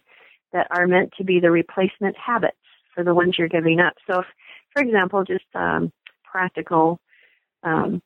[0.51, 2.57] that are meant to be the replacement habits
[2.93, 3.93] for the ones you're giving up.
[4.07, 4.25] So, if,
[4.73, 5.91] for example, just um,
[6.35, 6.99] practical
[7.63, 8.01] um,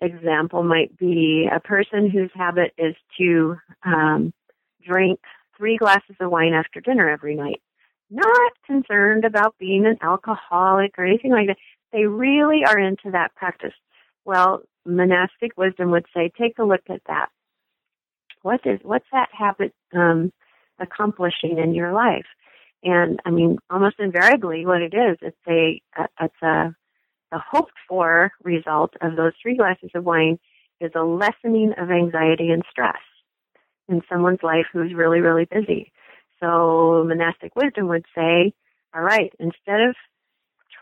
[0.00, 4.32] example might be a person whose habit is to um,
[4.82, 5.20] drink
[5.54, 7.60] three glasses of wine after dinner every night.
[8.10, 11.58] Not concerned about being an alcoholic or anything like that.
[11.92, 13.74] They really are into that practice.
[14.24, 17.28] Well, monastic wisdom would say, take a look at that.
[18.40, 20.32] What is what's that habit um,
[20.80, 22.26] accomplishing in your life?
[22.82, 25.80] And I mean, almost invariably, what it is, it's a
[26.18, 26.74] it's a
[27.32, 30.38] the hoped for result of those three glasses of wine
[30.80, 33.00] is a lessening of anxiety and stress
[33.88, 35.90] in someone's life who's really, really busy.
[36.38, 38.52] So monastic wisdom would say,
[38.94, 39.96] all right, instead of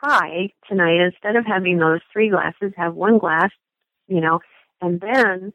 [0.03, 3.51] try tonight, instead of having those three glasses, have one glass,
[4.09, 4.41] you know,
[4.81, 5.53] and then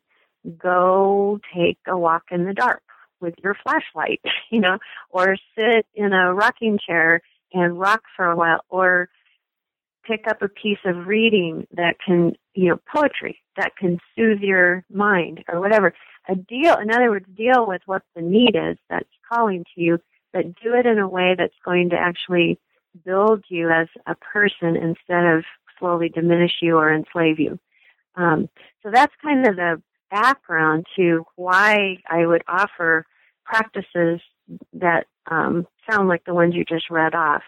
[0.57, 2.83] go take a walk in the dark
[3.19, 4.21] with your flashlight,
[4.51, 4.77] you know,
[5.09, 7.21] or sit in a rocking chair
[7.53, 9.09] and rock for a while, or
[10.05, 14.83] pick up a piece of reading that can, you know, poetry that can soothe your
[14.91, 15.93] mind or whatever.
[16.27, 19.99] A deal, in other words, deal with what the need is that's calling to you,
[20.33, 22.59] but do it in a way that's going to actually
[23.03, 25.43] build you as a person instead of
[25.79, 27.59] slowly diminish you or enslave you.
[28.15, 28.49] Um,
[28.81, 33.05] so that's kind of the background to why I would offer
[33.43, 34.21] practices
[34.73, 37.43] that um, sound like the ones you just read off.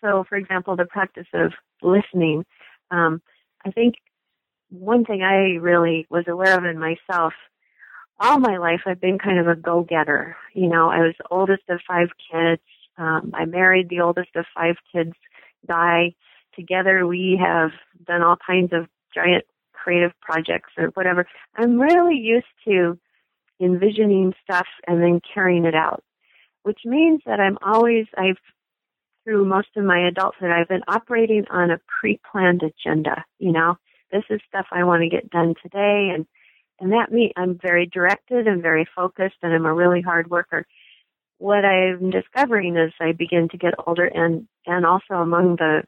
[0.00, 2.44] So, for example, the practice of listening.
[2.90, 3.22] Um,
[3.64, 3.96] I think
[4.70, 7.32] one thing I really was aware of in myself
[8.18, 10.36] all my life, I've been kind of a go-getter.
[10.54, 12.62] You know, I was the oldest of five kids.
[12.96, 15.12] Um, I married the oldest of five kids
[15.68, 16.14] guy.
[16.54, 17.72] Together, we have
[18.06, 21.26] done all kinds of giant creative projects or whatever.
[21.56, 22.98] I'm really used to
[23.60, 26.02] envisioning stuff and then carrying it out,
[26.62, 28.38] which means that I'm always, I've,
[29.26, 33.24] through most of my adulthood, I've been operating on a pre-planned agenda.
[33.38, 33.76] You know,
[34.12, 36.26] this is stuff I want to get done today and
[36.78, 40.66] and that me I'm very directed and very focused and I'm a really hard worker.
[41.38, 45.82] What I'm discovering as I begin to get older and and also among the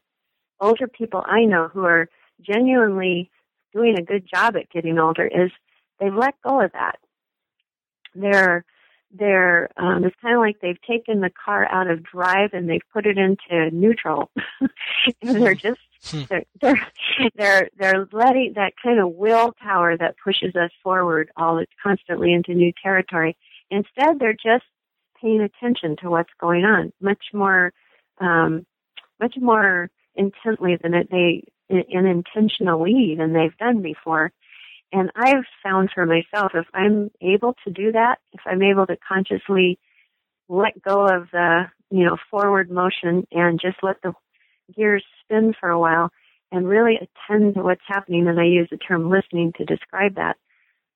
[0.61, 2.09] older people I know who are
[2.41, 3.31] genuinely
[3.73, 5.53] doing a good job at getting older is
[6.01, 6.99] they've let go of that.
[8.15, 8.65] They're
[9.11, 12.83] they're um, it's kind of like they've taken the car out of drive and they've
[12.93, 14.31] put it into neutral,
[15.23, 16.23] and they're just hmm.
[16.29, 16.87] they're, they're
[17.37, 22.55] they're they're letting that kind of willpower that pushes us forward all it's constantly into
[22.55, 23.37] new territory.
[23.71, 24.65] Instead, they're just
[25.21, 27.73] paying attention to what's going on much more
[28.21, 28.67] um,
[29.21, 34.33] much more intently than it, they and intentionally than they've done before.
[34.93, 38.97] And I've found for myself, if I'm able to do that, if I'm able to
[39.07, 39.79] consciously
[40.49, 44.15] let go of the, you know, forward motion and just let the
[44.75, 46.11] gears spin for a while
[46.51, 50.39] and really attend to what's happening, and I use the term listening to describe that,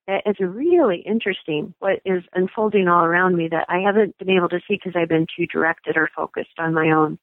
[0.07, 4.59] it's really interesting what is unfolding all around me that I haven't been able to
[4.67, 7.19] see because I've been too directed or focused on my own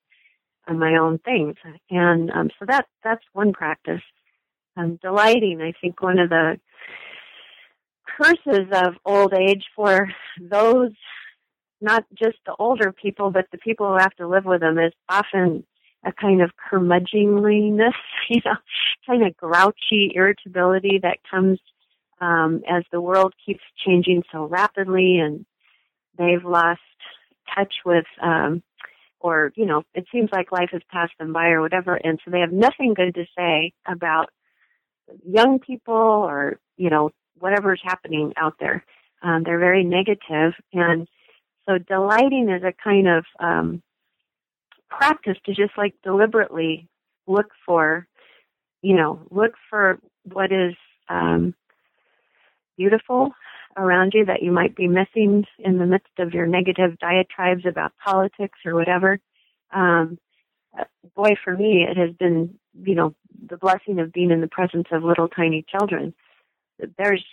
[0.69, 1.57] on my own things.
[1.91, 4.03] And um, so that that's one practice.
[4.77, 6.59] Um, delighting, I think, one of the
[8.17, 10.09] curses of old age for
[10.41, 10.93] those,
[11.81, 14.93] not just the older people, but the people who have to live with them, is
[15.09, 15.65] often
[16.05, 17.93] a kind of curmudgeonliness,
[18.31, 18.57] you know,
[19.07, 21.59] kind of grouchy irritability that comes
[22.21, 25.45] um, as the world keeps changing so rapidly, and
[26.19, 26.81] they've lost
[27.55, 28.63] touch with um,
[29.21, 31.95] or you know it seems like life has passed them by or whatever.
[31.95, 34.31] And so they have nothing good to say about
[35.27, 38.85] young people or you know whatever's happening out there
[39.23, 41.09] um, they're very negative and
[41.67, 43.83] so delighting is a kind of um,
[44.89, 46.89] practice to just like deliberately
[47.27, 48.07] look for
[48.83, 50.75] you know look for what is
[51.09, 51.55] um,
[52.77, 53.33] beautiful
[53.77, 57.93] around you that you might be missing in the midst of your negative diatribes about
[58.05, 59.19] politics or whatever.
[59.73, 60.19] Um,
[61.15, 63.15] boy, for me, it has been, you know,
[63.49, 66.15] the blessing of being in the presence of little tiny children.
[66.99, 67.25] There's,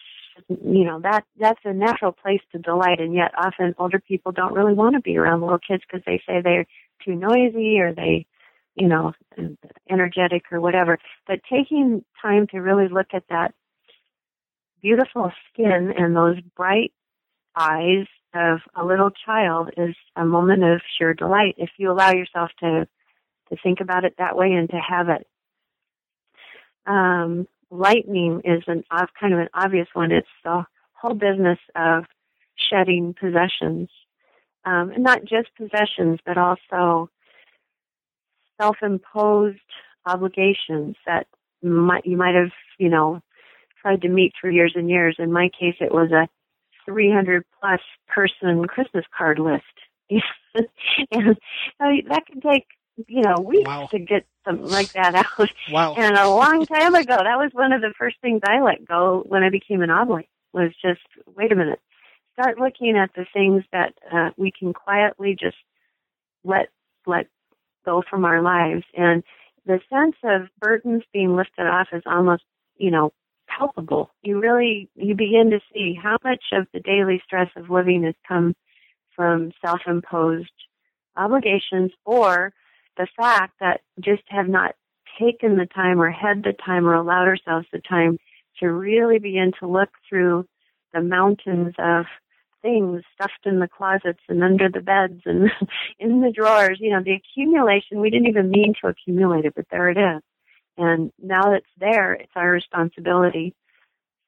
[0.50, 4.54] you know, that that's a natural place to delight, and yet often older people don't
[4.54, 6.66] really want to be around little kids because they say they're
[7.04, 8.26] too noisy or they,
[8.76, 9.14] you know,
[9.90, 10.98] energetic or whatever.
[11.28, 13.54] But taking time to really look at that
[14.82, 16.94] beautiful skin and those bright
[17.56, 22.52] eyes of a little child is a moment of sheer delight if you allow yourself
[22.60, 22.88] to
[23.50, 25.28] to think about it that way and to have it.
[26.86, 28.84] Um, lightening is an
[29.20, 30.12] kind of an obvious one.
[30.12, 32.06] It's the whole business of
[32.56, 33.90] shedding possessions,
[34.66, 37.10] um, and not just possessions, but also
[38.60, 39.60] self-imposed
[40.06, 41.28] obligations that
[41.62, 43.22] might you might have you know
[43.82, 45.16] tried to meet for years and years.
[45.20, 46.28] In my case, it was a
[46.86, 49.64] 300 plus person Christmas card list.
[50.10, 51.36] and
[52.10, 52.66] that can take,
[53.08, 53.88] you know, weeks wow.
[53.92, 55.50] to get something like that out.
[55.72, 55.96] Wow.
[55.96, 59.24] And a long time ago, that was one of the first things I let go
[59.28, 61.02] when I became an oblate was just,
[61.36, 61.80] wait a minute,
[62.34, 65.58] start looking at the things that uh, we can quietly just
[66.44, 66.70] let,
[67.06, 67.28] let
[67.86, 68.84] go from our lives.
[68.96, 69.24] And
[69.66, 72.44] the sense of burdens being lifted off is almost,
[72.78, 73.12] you know,
[73.48, 74.12] palpable.
[74.22, 78.16] You really you begin to see how much of the daily stress of living has
[78.28, 78.56] come
[79.16, 80.52] from self-imposed
[81.16, 82.54] obligations or
[82.98, 84.76] the fact that just have not
[85.20, 88.18] taken the time or had the time or allowed ourselves the time
[88.60, 90.46] to really begin to look through
[90.94, 92.06] the mountains of
[92.62, 95.50] things stuffed in the closets and under the beds and
[96.00, 99.66] in the drawers, you know, the accumulation, we didn't even mean to accumulate it, but
[99.72, 100.22] there it is.
[100.78, 103.56] And now it's there, it's our responsibility.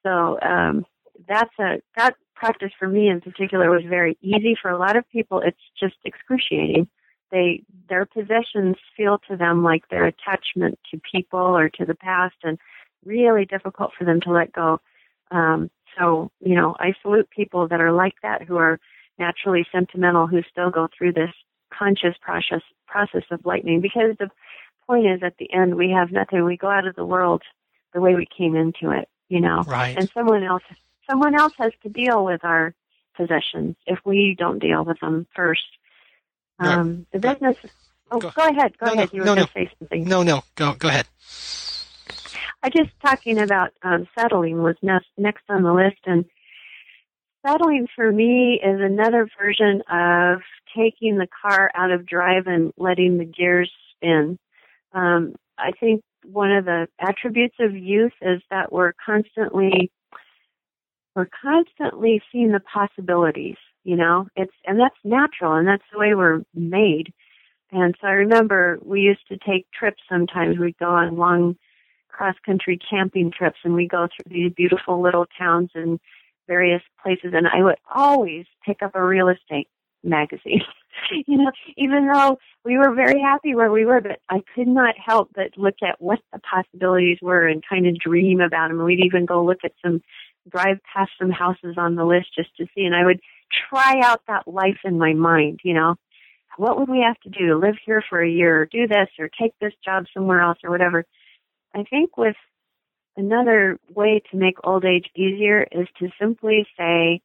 [0.04, 0.84] So um,
[1.28, 4.56] that's a that practice for me in particular was very easy.
[4.60, 6.88] For a lot of people, it's just excruciating.
[7.30, 12.36] They their possessions feel to them like their attachment to people or to the past
[12.42, 12.58] and
[13.04, 14.80] really difficult for them to let go.
[15.30, 18.78] Um, so, you know, I salute people that are like that who are
[19.18, 21.30] naturally sentimental who still go through this
[21.72, 24.30] conscious process process of lightening because the
[24.86, 26.44] point is at the end we have nothing.
[26.44, 27.42] We go out of the world
[27.94, 29.62] the way we came into it, you know.
[29.66, 29.96] Right.
[29.96, 30.62] And someone else
[31.08, 32.74] someone else has to deal with our
[33.16, 35.66] possessions if we don't deal with them first.
[36.60, 37.56] Um, the business.
[38.10, 38.76] Oh, go, go ahead.
[38.78, 39.10] Go no, ahead.
[39.12, 40.04] No, you were no, going to say something.
[40.04, 40.42] No, no.
[40.56, 41.06] Go, go ahead.
[42.62, 46.26] I just talking about um, settling was next next on the list, and
[47.46, 50.40] settling for me is another version of
[50.76, 54.38] taking the car out of drive and letting the gears spin.
[54.92, 59.90] Um, I think one of the attributes of youth is that we're constantly
[61.16, 64.26] we're constantly seeing the possibilities you know?
[64.36, 67.12] It's and that's natural and that's the way we're made.
[67.72, 70.58] And so i remember we used to take trips sometimes.
[70.58, 71.56] We'd go on long
[72.08, 76.00] cross country camping trips and we go through these beautiful little towns and
[76.48, 77.32] various places.
[77.34, 79.68] And i would always pick up a real estate
[80.02, 80.62] magazine
[81.26, 84.94] you know even though we were very happy where we were but i could not
[84.96, 89.04] help but look at what the possibilities were and kind of dream about them we'd
[89.04, 90.00] even go look at some
[90.48, 93.20] drive past some houses on the list just to see and I would
[93.68, 95.96] try out that life in my mind, you know.
[96.56, 99.28] What would we have to do live here for a year or do this or
[99.28, 101.04] take this job somewhere else or whatever?
[101.74, 102.36] I think with
[103.16, 107.20] another way to make old age easier is to simply say,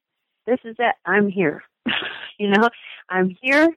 [0.45, 0.95] this is it.
[1.05, 1.63] I'm here.
[2.39, 2.69] you know,
[3.09, 3.75] I'm here.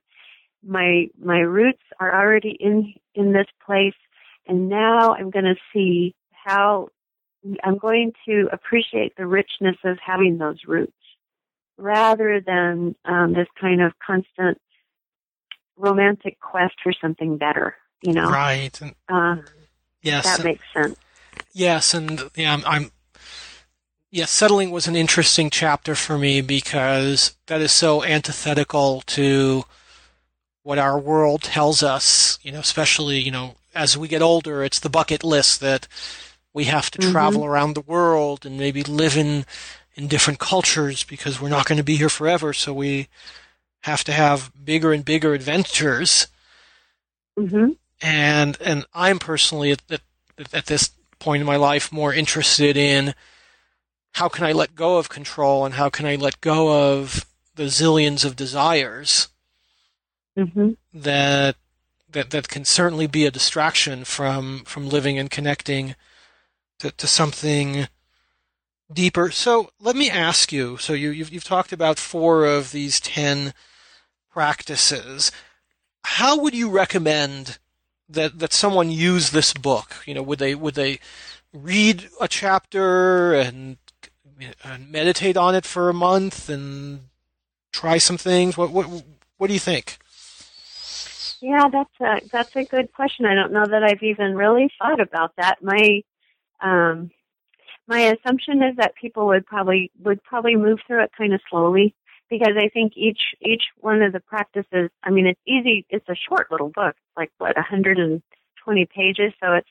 [0.65, 3.95] My, my roots are already in, in this place.
[4.47, 6.89] And now I'm going to see how
[7.63, 10.93] I'm going to appreciate the richness of having those roots
[11.79, 14.61] rather than um, this kind of constant
[15.77, 17.77] romantic quest for something better.
[18.03, 18.79] You know, right?
[19.09, 19.37] Uh,
[20.03, 20.97] yes, that makes sense.
[21.53, 22.91] Yes, and yeah, I'm, I'm.
[24.11, 29.65] Yes, settling was an interesting chapter for me because that is so antithetical to
[30.63, 32.39] what our world tells us.
[32.43, 35.89] You know, especially you know as we get older, it's the bucket list that
[36.53, 37.13] we have to mm-hmm.
[37.13, 39.45] travel around the world and maybe live in
[39.99, 42.53] in different cultures because we're not going to be here forever.
[42.53, 43.09] So we
[43.83, 46.29] have to have bigger and bigger adventures.
[47.39, 47.73] Mm-hmm.
[48.01, 50.01] And and I'm personally at, at
[50.53, 53.13] at this point in my life more interested in
[54.13, 57.27] how can I let go of control and how can I let go of
[57.57, 59.29] the zillions of desires
[60.39, 60.71] mm-hmm.
[60.95, 61.57] that
[62.09, 65.97] that that can certainly be a distraction from from living and connecting
[66.79, 67.89] to, to something
[68.93, 69.31] deeper.
[69.31, 70.77] So let me ask you.
[70.79, 73.55] So you you've, you've talked about four of these ten
[74.31, 75.31] practices.
[76.05, 77.59] How would you recommend
[78.09, 80.03] that that someone use this book?
[80.07, 81.01] You know, would they would they
[81.53, 83.79] read a chapter and,
[84.65, 87.09] and meditate on it for a month and
[87.73, 88.57] try some things?
[88.57, 88.87] What what
[89.37, 89.99] what do you think?
[91.41, 93.27] Yeah, that's a that's a good question.
[93.27, 95.63] I don't know that I've even really thought about that.
[95.63, 96.03] My
[96.61, 97.11] um,
[97.89, 101.95] my assumption is that people would probably would probably move through it kind of slowly
[102.31, 104.91] because I think each each one of the practices.
[105.03, 105.87] I mean, it's easy.
[105.89, 109.69] It's a short little book, like what 120 pages, so it's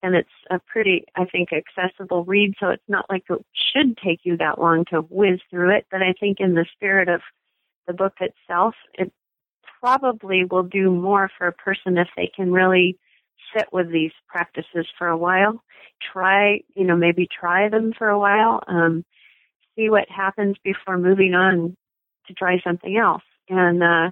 [0.00, 2.54] and it's a pretty, I think, accessible read.
[2.60, 5.86] So it's not like it should take you that long to whiz through it.
[5.90, 7.20] But I think in the spirit of
[7.88, 9.12] the book itself, it
[9.80, 12.96] probably will do more for a person if they can really
[13.56, 15.62] sit with these practices for a while.
[16.12, 18.62] Try, you know, maybe try them for a while.
[18.66, 19.04] Um,
[19.76, 21.76] see what happens before moving on
[22.26, 23.22] to try something else.
[23.48, 24.10] And uh,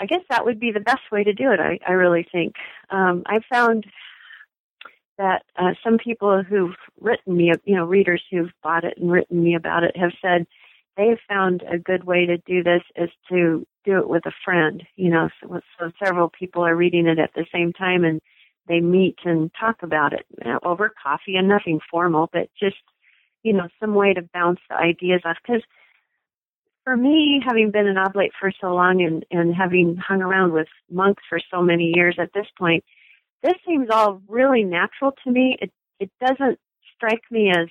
[0.00, 1.60] I guess that would be the best way to do it.
[1.60, 2.54] I, I really think.
[2.90, 3.86] Um, I've found
[5.18, 9.42] that uh, some people who've written me, you know, readers who've bought it and written
[9.42, 10.46] me about it have said
[10.96, 14.82] they've found a good way to do this is to do it with a friend,
[14.96, 18.20] you know, so, so several people are reading it at the same time and
[18.66, 20.26] they meet and talk about it
[20.64, 22.76] over coffee and nothing formal, but just,
[23.42, 25.36] you know, some way to bounce the ideas off.
[25.46, 25.62] Because
[26.82, 30.68] for me, having been an oblate for so long and, and having hung around with
[30.90, 32.84] monks for so many years at this point,
[33.42, 35.58] this seems all really natural to me.
[35.60, 35.70] It,
[36.00, 36.58] it doesn't
[36.96, 37.68] strike me as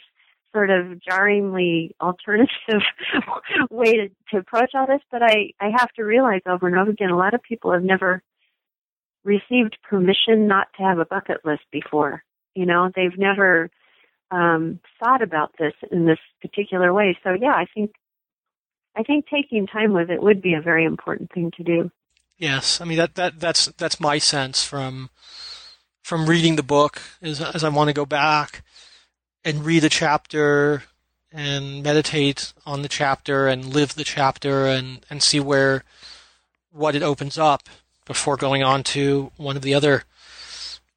[0.54, 2.82] sort of jarringly alternative
[3.70, 6.92] way to, to approach all this, but I, I have to realize over and over
[6.92, 8.22] again, a lot of people have never
[9.24, 12.24] received permission not to have a bucket list before.
[12.56, 13.70] You know, they've never
[14.32, 17.18] um, thought about this in this particular way.
[17.24, 17.92] So yeah, I think
[18.96, 21.92] I think taking time with it would be a very important thing to do.
[22.38, 25.10] Yes, I mean that that that's that's my sense from
[26.04, 28.64] from reading the book as I want to go back
[29.46, 30.84] and read a chapter
[31.32, 35.84] and meditate on the chapter and live the chapter and and see where
[36.72, 37.70] what it opens up
[38.06, 40.04] before going on to one of the other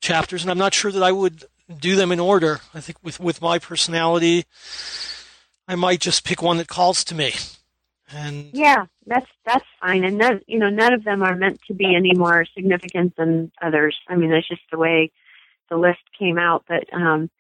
[0.01, 1.45] chapters and I'm not sure that I would
[1.81, 2.61] do them in order.
[2.75, 4.45] I think with with my personality
[5.67, 7.33] I might just pick one that calls to me
[8.13, 10.05] and yeah, that's that's fine.
[10.05, 13.51] And none, you know, none of them are meant to be any more significant than
[13.61, 13.97] others.
[14.09, 15.11] I mean, that's just the way
[15.69, 16.65] the list came out.
[16.69, 17.31] But um,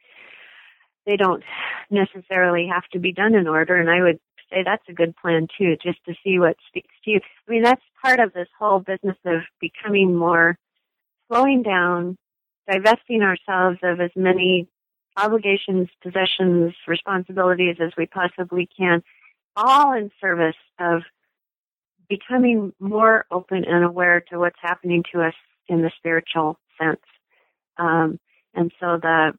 [1.06, 1.42] they don't
[1.90, 3.76] necessarily have to be done in order.
[3.76, 7.10] And I would say that's a good plan too, just to see what speaks to
[7.12, 7.20] you.
[7.48, 10.58] I mean, that's part of this whole business of becoming more,
[11.28, 12.16] slowing down,
[12.70, 14.68] divesting ourselves of as many
[15.16, 19.02] obligations, possessions, responsibilities as we possibly can
[19.56, 21.02] all in service of
[22.08, 25.34] becoming more open and aware to what's happening to us
[25.68, 27.00] in the spiritual sense.
[27.78, 28.20] Um,
[28.54, 29.32] and so the,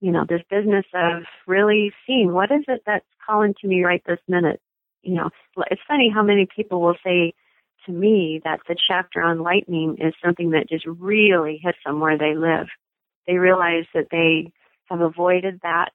[0.00, 4.02] you know, this business of really seeing what is it that's calling to me right
[4.06, 4.60] this minute.
[5.02, 5.30] You know,
[5.70, 7.34] it's funny how many people will say
[7.86, 12.18] to me that the chapter on lightening is something that just really hits them where
[12.18, 12.68] they live.
[13.26, 14.52] They realize that they
[14.86, 15.92] have avoided that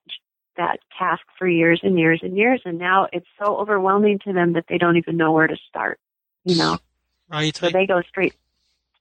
[0.57, 4.53] that task for years and years and years and now it's so overwhelming to them
[4.53, 5.99] that they don't even know where to start
[6.45, 6.77] you know
[7.27, 8.33] right so they go straight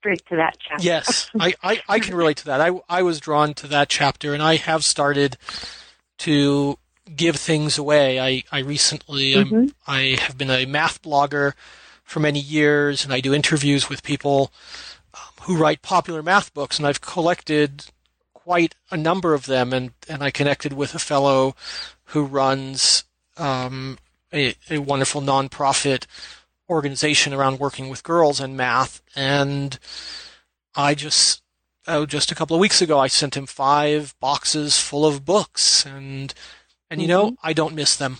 [0.05, 0.85] straight to that chapter.
[0.85, 2.61] Yes I, I i can relate to that.
[2.61, 5.37] I i was drawn to that chapter and i have started
[6.19, 6.77] to
[7.15, 8.19] give things away.
[8.19, 9.67] I i recently mm-hmm.
[9.87, 11.53] i have been a math blogger
[12.03, 14.51] for many years and i do interviews with people
[15.13, 17.85] um, who write popular math books and i've collected
[18.45, 21.55] quite a number of them, and, and I connected with a fellow
[22.09, 23.03] who runs
[23.37, 23.97] um,
[24.31, 26.05] a, a wonderful nonprofit
[26.69, 29.77] organization around working with girls and math, and
[30.75, 31.41] I just
[31.87, 35.85] oh, just a couple of weeks ago, I sent him five boxes full of books,
[35.85, 36.33] and
[36.89, 37.29] and you mm-hmm.
[37.29, 38.17] know, I don't miss them.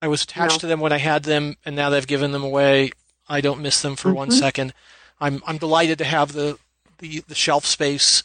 [0.00, 0.58] I was attached no.
[0.58, 2.92] to them when I had them, and now they've given them away.
[3.28, 4.18] I don't miss them for mm-hmm.
[4.18, 4.72] one second.
[5.20, 6.58] I'm I'm delighted to have the
[6.98, 8.22] the, the shelf space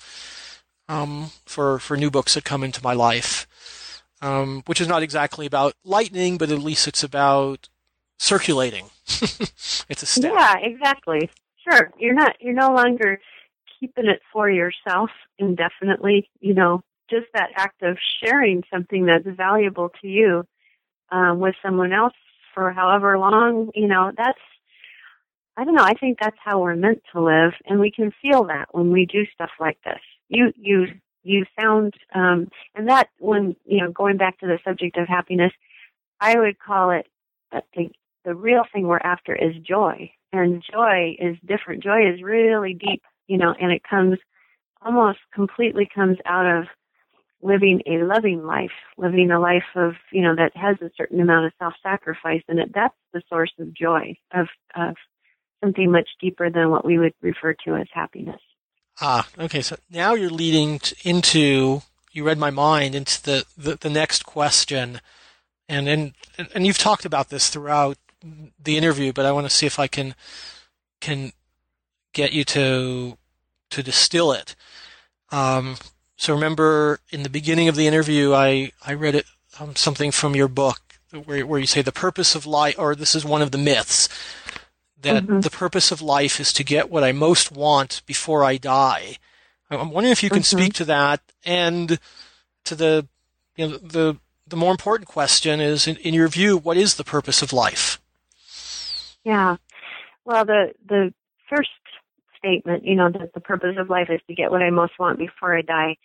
[0.88, 3.48] um, for for new books that come into my life,
[4.22, 7.70] um, which is not exactly about lightening, but at least it's about
[8.24, 8.86] circulating.
[9.08, 10.34] it's a step.
[10.36, 11.30] Yeah, exactly.
[11.70, 13.20] Sure, you're not you're no longer
[13.80, 16.30] keeping it for yourself indefinitely.
[16.40, 20.44] You know, just that act of sharing something that's valuable to you
[21.12, 22.14] um, with someone else
[22.54, 23.72] for however long.
[23.76, 24.40] You know, that's
[25.56, 25.84] I don't know.
[25.84, 29.06] I think that's how we're meant to live, and we can feel that when we
[29.06, 30.00] do stuff like this
[30.34, 30.88] you you
[31.24, 35.54] you sound um, and that when you know going back to the subject of happiness,
[36.20, 37.08] I would call it
[37.52, 37.90] I the
[38.26, 41.84] the real thing we're after is joy, and joy is different.
[41.84, 44.18] Joy is really deep, you know, and it comes
[44.82, 46.66] almost completely comes out of
[47.42, 51.46] living a loving life, living a life of, you know, that has a certain amount
[51.46, 52.72] of self-sacrifice in it.
[52.74, 54.96] That's the source of joy, of, of
[55.64, 58.40] something much deeper than what we would refer to as happiness.
[59.02, 59.62] Ah, okay.
[59.62, 65.02] So now you're leading into you read my mind into the, the, the next question,
[65.68, 66.14] and and
[66.54, 67.98] and you've talked about this throughout
[68.62, 70.16] the interview, but I want to see if I can
[71.02, 71.34] can
[72.14, 73.18] get you to
[73.72, 74.56] to distill it.
[75.32, 75.78] Um,
[76.16, 79.26] so remember in the beginning of the interview, I I read it
[79.60, 80.80] um, something from your book
[81.26, 84.10] where where you say the purpose of life, or this is one of the myths
[85.02, 85.42] that mm-hmm.
[85.42, 89.18] the purpose of life is to get what I most want before I die.
[89.70, 90.58] I'm wondering if you can mm-hmm.
[90.58, 92.00] speak to that and
[92.66, 93.08] to the
[93.56, 94.18] you know the
[94.48, 98.00] the more important question is in, in your view what is the purpose of life?
[99.24, 99.58] Yeah.
[100.26, 101.14] Well, the the
[101.50, 101.70] first
[102.38, 105.18] statement, you know, that the purpose of life is to get what I most want
[105.20, 105.98] before I die,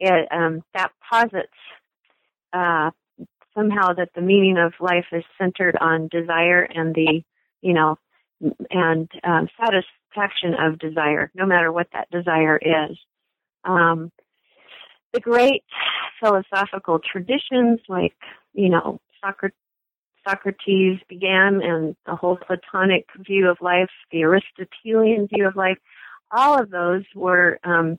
[0.00, 1.52] it um, that posits
[2.52, 2.90] uh,
[3.54, 7.22] somehow that the meaning of life is centered on desire and the,
[7.62, 7.96] you know,
[8.70, 12.98] and um, satisfaction of desire, no matter what that desire is.
[13.64, 14.10] Um,
[15.12, 15.62] the great
[16.20, 18.14] philosophical traditions, like
[18.52, 19.56] you know Socrates
[20.24, 25.78] began, and the whole Platonic view of life, the Aristotelian view of life,
[26.30, 27.98] all of those were um,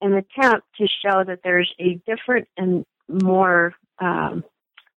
[0.00, 4.44] an attempt to show that there's a different and more um,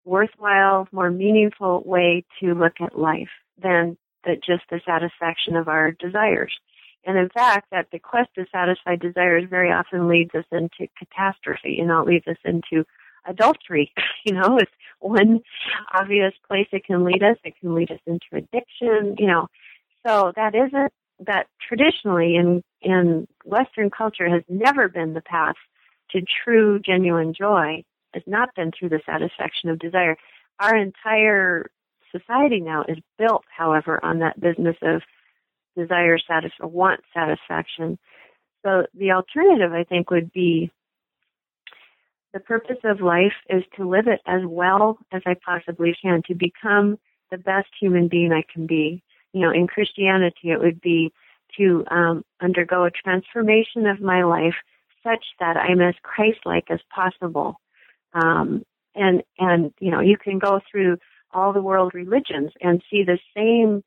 [0.06, 3.30] worthwhile, more meaningful way to look at life
[3.62, 6.54] than that just the satisfaction of our desires.
[7.06, 11.76] And in fact, that the quest to satisfy desires very often leads us into catastrophe,
[11.78, 12.86] you know, it leads us into
[13.28, 13.92] adultery.
[14.24, 15.42] You know, it's one
[16.00, 17.38] obvious place it can lead us.
[17.44, 19.48] It can lead us into addiction, you know.
[20.06, 20.94] So that isn't
[21.26, 25.56] that traditionally in in Western culture has never been the path
[26.12, 27.84] to true, genuine joy.
[28.14, 30.18] Has not been through the satisfaction of desire.
[30.60, 31.72] Our entire
[32.12, 35.02] society now is built, however, on that business of
[35.76, 37.98] desire satisfaction, want satisfaction.
[38.64, 40.72] So the alternative, I think, would be
[42.34, 46.36] the purpose of life is to live it as well as I possibly can, to
[46.36, 46.98] become
[47.30, 49.04] the best human being I can be.
[49.34, 51.12] You know, in Christianity, it would be
[51.58, 54.56] to um, undergo a transformation of my life
[55.04, 57.60] such that I'm as Christ-like as possible.
[58.14, 58.64] Um,
[58.96, 60.98] and and you know, you can go through
[61.34, 63.84] all the world religions and see the same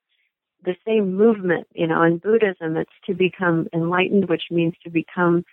[0.64, 1.66] the same movement.
[1.74, 5.44] You know, in Buddhism, it's to become enlightened, which means to become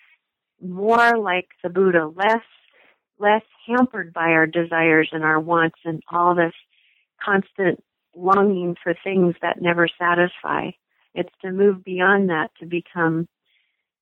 [0.61, 2.43] more like the Buddha, less
[3.21, 6.53] less hampered by our desires and our wants and all this
[7.23, 7.83] constant
[8.15, 10.71] longing for things that never satisfy.
[11.13, 13.27] It's to move beyond that to become,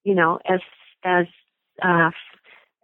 [0.03, 0.61] you know, as
[1.03, 1.26] as
[1.82, 2.11] uh,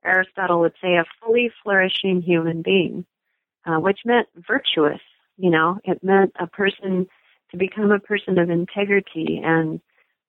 [0.03, 3.05] Aristotle would say, a fully flourishing human being,
[3.65, 5.01] uh, which meant virtuous.
[5.37, 7.07] You know, it meant a person
[7.51, 9.81] to become a person of integrity and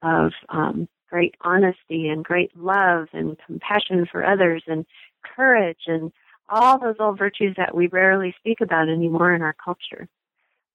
[0.02, 4.86] of um, great honesty and great love and compassion for others and
[5.22, 6.12] courage and
[6.48, 10.08] all those old virtues that we rarely speak about anymore in our culture.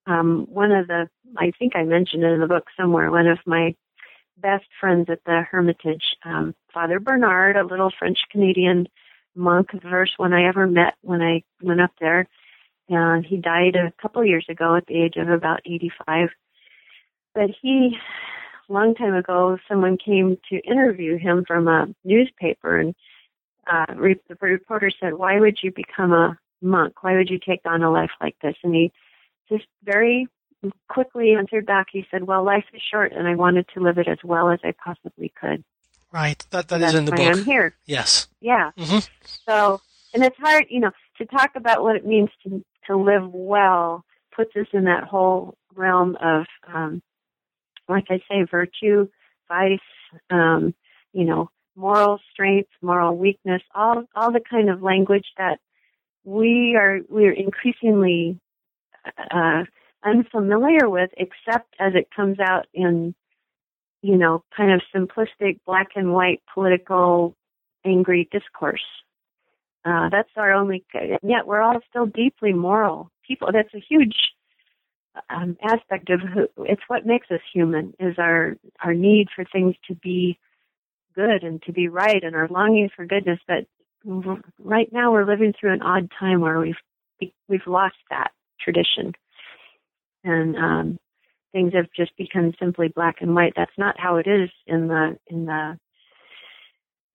[0.05, 3.39] Um, one of the, I think I mentioned it in the book somewhere, one of
[3.45, 3.75] my
[4.37, 8.87] best friends at the Hermitage, um, Father Bernard, a little French Canadian
[9.35, 12.27] monk, the first one I ever met when I went up there.
[12.89, 16.29] And he died a couple years ago at the age of about 85.
[17.33, 17.97] But he,
[18.69, 22.95] long time ago, someone came to interview him from a newspaper and
[23.67, 27.03] uh, the reporter said, why would you become a monk?
[27.03, 28.55] Why would you take on a life like this?
[28.63, 28.91] And he
[29.49, 30.27] just very
[30.89, 31.87] quickly answered back.
[31.91, 34.59] He said, "Well, life is short, and I wanted to live it as well as
[34.63, 35.63] I possibly could."
[36.11, 36.45] Right.
[36.51, 37.19] That that is in the book.
[37.21, 37.75] I'm here.
[37.85, 38.27] Yes.
[38.41, 38.71] Yeah.
[38.77, 38.99] Mm-hmm.
[39.45, 39.81] So,
[40.13, 44.03] and it's hard, you know, to talk about what it means to to live well
[44.35, 47.01] puts us in that whole realm of, um,
[47.91, 49.07] like I say, virtue,
[49.47, 49.79] vice,
[50.29, 50.73] um,
[51.13, 55.59] you know, moral strength, moral weakness, all all the kind of language that
[56.23, 58.39] we are we are increasingly
[59.31, 59.63] uh,
[60.03, 63.13] unfamiliar with, except as it comes out in,
[64.01, 67.35] you know, kind of simplistic black and white political
[67.85, 68.83] angry discourse.
[69.83, 70.85] Uh, that's our only,
[71.23, 73.49] yet we're all still deeply moral people.
[73.51, 74.15] That's a huge
[75.29, 79.75] um, aspect of who, it's what makes us human is our, our need for things
[79.87, 80.39] to be
[81.15, 83.39] good and to be right and our longing for goodness.
[83.47, 83.65] But
[84.59, 89.13] right now we're living through an odd time where we've, we've lost that tradition.
[90.23, 90.99] And um,
[91.51, 93.53] things have just become simply black and white.
[93.55, 95.77] That's not how it is in the in the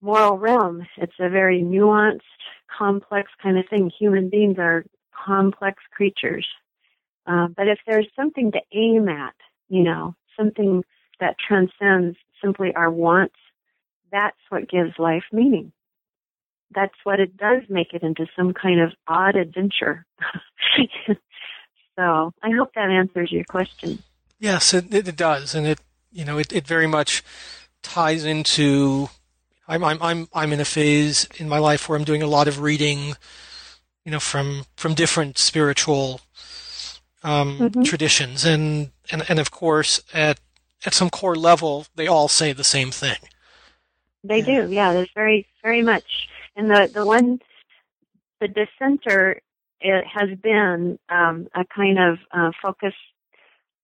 [0.00, 0.86] moral realm.
[0.96, 2.20] It's a very nuanced,
[2.76, 3.90] complex kind of thing.
[3.98, 4.84] Human beings are
[5.26, 6.46] complex creatures.
[7.26, 9.34] Uh, but if there's something to aim at,
[9.68, 10.84] you know, something
[11.20, 13.34] that transcends simply our wants,
[14.12, 15.72] that's what gives life meaning.
[16.74, 20.04] That's what it does make it into some kind of odd adventure.
[21.96, 24.02] So I hope that answers your question.
[24.38, 25.80] Yes, it, it does, and it
[26.12, 27.22] you know it, it very much
[27.82, 29.08] ties into.
[29.66, 32.48] I'm I'm I'm I'm in a phase in my life where I'm doing a lot
[32.48, 33.14] of reading,
[34.04, 36.20] you know, from from different spiritual
[37.26, 37.82] um, mm-hmm.
[37.82, 40.40] traditions, and, and and of course at
[40.84, 43.18] at some core level they all say the same thing.
[44.24, 44.92] They do, yeah.
[44.92, 47.40] There's very very much, and the the one
[48.40, 49.40] the dissenter
[49.80, 52.94] it has been um, a kind of uh, focus,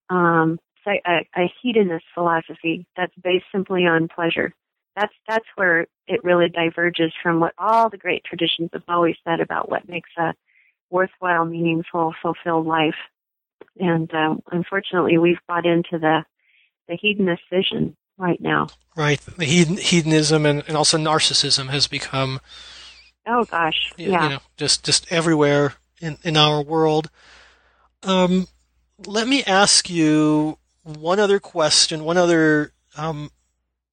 [0.08, 4.54] um, a, a hedonist philosophy that's based simply on pleasure.
[4.96, 9.40] That's that's where it really diverges from what all the great traditions have always said
[9.40, 10.34] about what makes a
[10.90, 12.96] worthwhile, meaningful, fulfilled life.
[13.78, 16.24] And um, unfortunately, we've bought into the
[16.88, 18.68] the hedonist vision right now.
[18.96, 22.40] Right, the hedonism and, and also narcissism has become.
[23.26, 24.24] Oh gosh, yeah.
[24.24, 27.10] You know, just just everywhere in, in our world.
[28.02, 28.48] Um,
[29.06, 33.30] let me ask you one other question, one other um,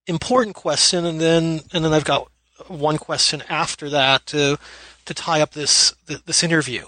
[0.08, 2.30] important question, and then and then I've got
[2.68, 4.58] one question after that to
[5.06, 5.94] to tie up this
[6.26, 6.86] this interview.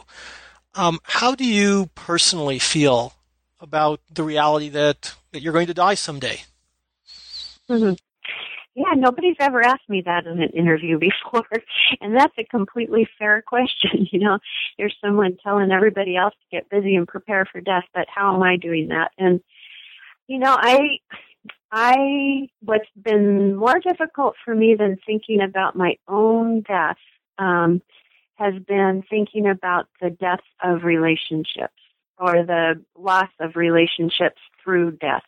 [0.76, 3.14] Um, how do you personally feel
[3.60, 6.42] about the reality that, that you're going to die someday?
[7.70, 7.94] Mm-hmm.
[8.74, 11.46] Yeah, nobody's ever asked me that in an interview before.
[12.00, 14.08] And that's a completely fair question.
[14.12, 14.40] You know,
[14.78, 18.44] there's someone telling everybody else to get busy and prepare for death, but how am
[18.44, 19.12] I doing that?
[19.18, 19.42] And,
[20.28, 21.00] You know, I
[21.72, 26.98] I what's been more difficult for me than thinking about my own death
[27.38, 27.82] um,
[28.42, 31.74] has been thinking about the death of relationships
[32.18, 35.24] or the loss of relationships through death.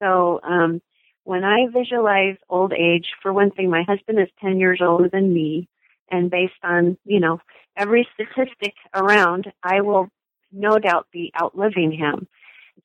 [0.00, 0.80] So um,
[1.24, 5.34] when I visualize old age, for one thing, my husband is 10 years older than
[5.34, 5.68] me,
[6.10, 7.40] and based on, you know,
[7.76, 10.08] every statistic around, I will
[10.52, 12.26] no doubt be outliving him.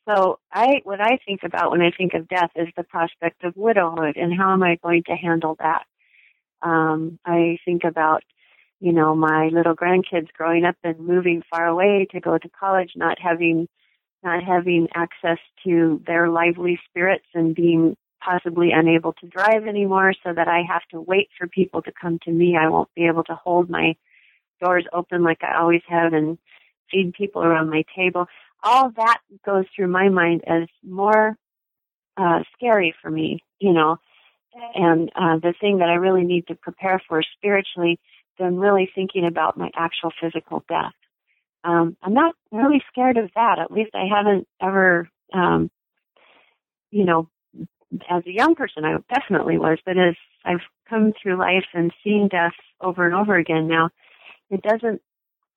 [0.07, 3.55] So I, what I think about when I think of death is the prospect of
[3.55, 5.85] widowhood and how am I going to handle that?
[6.61, 8.23] Um, I think about,
[8.83, 12.91] you know, my little grandkids growing up and moving far away to go to college,
[12.97, 13.69] not having,
[14.25, 20.33] not having access to their lively spirits and being possibly unable to drive anymore so
[20.33, 22.57] that I have to wait for people to come to me.
[22.59, 23.95] I won't be able to hold my
[24.61, 26.37] doors open like I always have and
[26.91, 28.25] feed people around my table.
[28.63, 31.37] All that goes through my mind as more
[32.17, 33.95] uh, scary for me, you know,
[34.75, 37.97] and uh, the thing that I really need to prepare for spiritually
[38.39, 40.93] than really thinking about my actual physical death.
[41.63, 43.59] Um, I'm not really scared of that.
[43.59, 45.71] At least I haven't ever, um,
[46.91, 47.29] you know,
[48.09, 52.27] as a young person, I definitely was, but as I've come through life and seen
[52.27, 53.89] death over and over again now,
[54.49, 55.01] it doesn't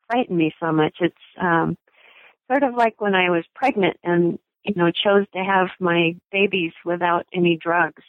[0.09, 0.97] frighten me so much.
[1.01, 1.77] It's um,
[2.49, 6.73] sort of like when I was pregnant and you know chose to have my babies
[6.85, 8.03] without any drugs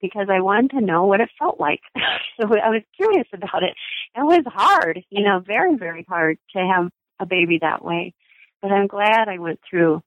[0.00, 1.80] because I wanted to know what it felt like.
[2.40, 3.74] so I was curious about it.
[4.14, 8.14] It was hard, you know, very very hard to have a baby that way.
[8.62, 10.02] But I'm glad I went through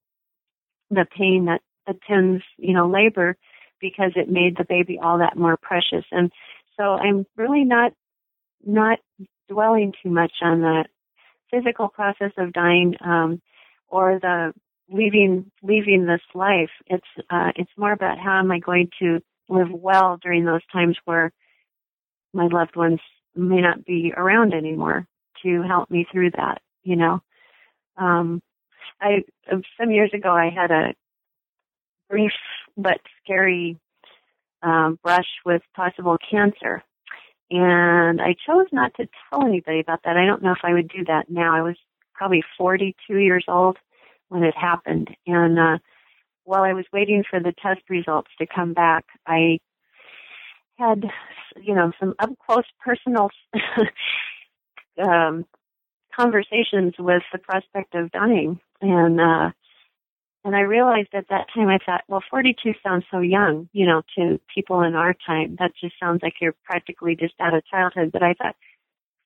[0.90, 3.38] the pain that attends, you know, labor
[3.80, 6.06] because it made the baby all that more precious.
[6.12, 6.32] And
[6.78, 7.94] so I'm really not
[8.66, 9.00] not
[9.48, 10.86] dwelling too much on the
[11.52, 13.42] physical process of dying um,
[13.88, 14.54] or the
[14.92, 16.72] leaving leaving this life.
[16.88, 19.20] It's uh, it's more about how am I going to
[19.50, 21.32] live well during those times where
[22.34, 23.00] my loved ones
[23.36, 25.08] may not be around anymore
[25.43, 26.62] to help me through that.
[26.84, 27.22] You know,
[27.97, 28.41] um,
[29.02, 29.24] I
[29.80, 30.93] some years ago I had a
[32.10, 32.32] brief
[32.78, 33.78] but scary
[34.62, 36.84] um, brush with possible cancer.
[37.52, 40.18] And I chose not to tell anybody about that.
[40.18, 41.56] I don't know if I would do that now.
[41.56, 41.76] I was
[42.14, 43.78] probably 42 years old
[44.28, 45.10] when it happened.
[45.26, 45.78] And uh,
[46.50, 49.60] while I was waiting for the test results to come back, I
[50.80, 51.04] had,
[51.62, 53.30] you know, some up close personal
[54.97, 55.45] um,
[56.20, 58.60] conversations with the prospect of dying.
[58.82, 59.52] And uh,
[60.43, 64.02] and I realized at that time, I thought, well, 42 sounds so young, you know,
[64.18, 65.56] to people in our time.
[65.60, 68.10] That just sounds like you're practically just out of childhood.
[68.12, 68.56] But I thought,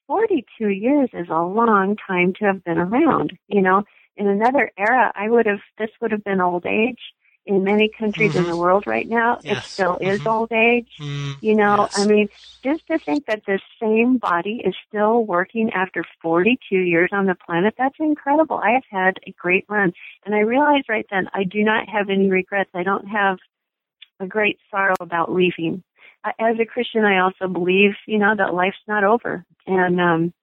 [0.07, 3.83] 42 years is a long time to have been around, you know.
[4.15, 6.99] In another era, I would have, this would have been old age
[7.45, 8.39] in many countries mm-hmm.
[8.39, 8.59] in the mm-hmm.
[8.59, 9.39] world right now.
[9.43, 9.57] Yes.
[9.57, 10.27] It still is mm-hmm.
[10.27, 10.89] old age.
[10.99, 11.45] Mm-hmm.
[11.45, 11.99] You know, yes.
[11.99, 12.29] I mean,
[12.63, 17.35] just to think that this same body is still working after 42 years on the
[17.35, 18.57] planet, that's incredible.
[18.57, 19.93] I have had a great run.
[20.25, 22.69] And I realized right then I do not have any regrets.
[22.73, 23.39] I don't have
[24.19, 25.83] a great sorrow about leaving.
[26.39, 29.45] As a Christian, I also believe, you know, that life's not over.
[29.67, 30.33] And, um,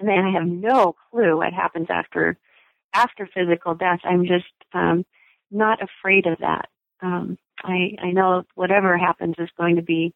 [0.00, 2.38] and I have no clue what happens after,
[2.94, 4.00] after physical death.
[4.04, 5.04] I'm just, um,
[5.50, 6.68] not afraid of that.
[7.00, 10.14] Um, I, I know whatever happens is going to be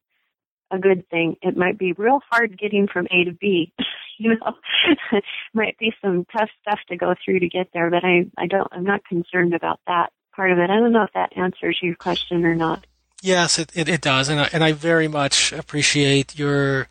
[0.71, 1.37] a good thing.
[1.43, 3.73] It might be real hard getting from A to B.
[4.19, 5.21] you know,
[5.55, 8.69] might be some tough stuff to go through to get there, but I, I don't,
[8.73, 10.71] I'm not concerned about that part of it.
[10.71, 12.87] I don't know if that answers your question or not.
[13.23, 14.29] Yes, it, it, it does.
[14.29, 16.89] And I, and I very much appreciate your,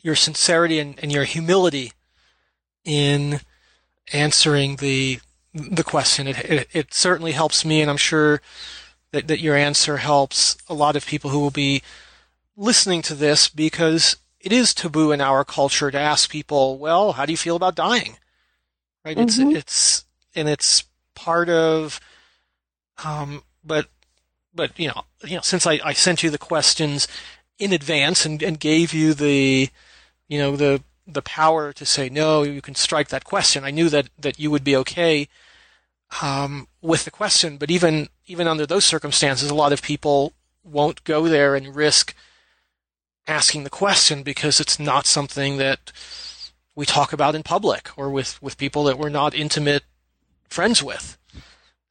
[0.00, 1.92] your sincerity and, and your humility
[2.84, 3.40] in
[4.12, 5.20] answering the,
[5.54, 6.26] the question.
[6.26, 8.40] It, it, it certainly helps me, and I'm sure
[9.12, 11.82] that, that your answer helps a lot of people who will be
[12.56, 17.26] listening to this because it is taboo in our culture to ask people, well, how
[17.26, 18.16] do you feel about dying?
[19.04, 19.16] Right?
[19.16, 19.50] Mm-hmm.
[19.50, 20.04] It's, it's,
[20.34, 20.84] and it's
[21.14, 22.00] part of,
[23.04, 23.88] um, but,
[24.54, 27.08] but, you know, you know, since I, I sent you the questions
[27.58, 29.68] in advance and, and gave you the,
[30.28, 30.82] you know, the,
[31.14, 33.64] the power to say no, you can strike that question.
[33.64, 35.28] I knew that, that you would be okay
[36.22, 40.32] um, with the question, but even even under those circumstances, a lot of people
[40.62, 42.14] won't go there and risk
[43.26, 45.92] asking the question because it's not something that
[46.74, 49.82] we talk about in public or with, with people that we're not intimate
[50.48, 51.18] friends with.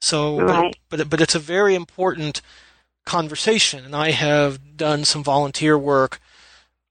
[0.01, 0.77] So, right.
[0.89, 2.41] but, but but it's a very important
[3.05, 6.21] conversation, and I have done some volunteer work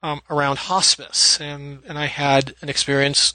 [0.03, 3.35] um, around hospice, and and I had an experience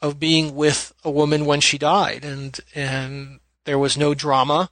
[0.00, 4.70] of being with a woman when she died, and and there was no drama.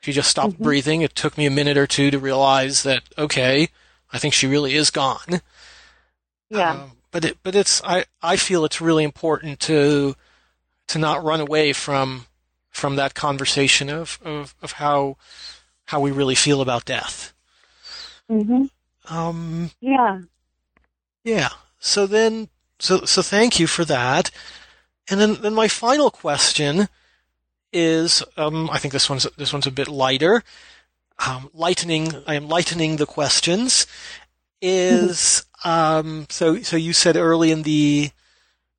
[0.00, 0.64] She just stopped mm-hmm.
[0.64, 1.02] breathing.
[1.02, 3.68] It took me a minute or two to realize that okay,
[4.12, 5.40] I think she really is gone.
[6.48, 6.72] Yeah.
[6.72, 10.14] Um, but it, but it's I, I feel it's really important to
[10.88, 12.26] to not run away from
[12.70, 15.16] from that conversation of, of, of how
[15.86, 17.32] how we really feel about death.
[18.30, 18.66] Mm-hmm.
[19.12, 20.20] Um, yeah.
[21.24, 21.50] Yeah.
[21.78, 22.48] So then,
[22.78, 24.30] so so thank you for that.
[25.08, 26.88] And then, then my final question
[27.72, 30.42] is, um, I think this one's this one's a bit lighter.
[31.26, 33.86] Um, lightening, I am lightening the questions.
[34.62, 38.10] Is um, so so you said early in the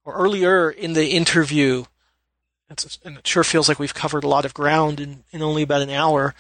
[0.04, 1.86] or earlier in the interview,
[2.70, 5.82] and it sure feels like we've covered a lot of ground in, in only about
[5.82, 6.34] an hour.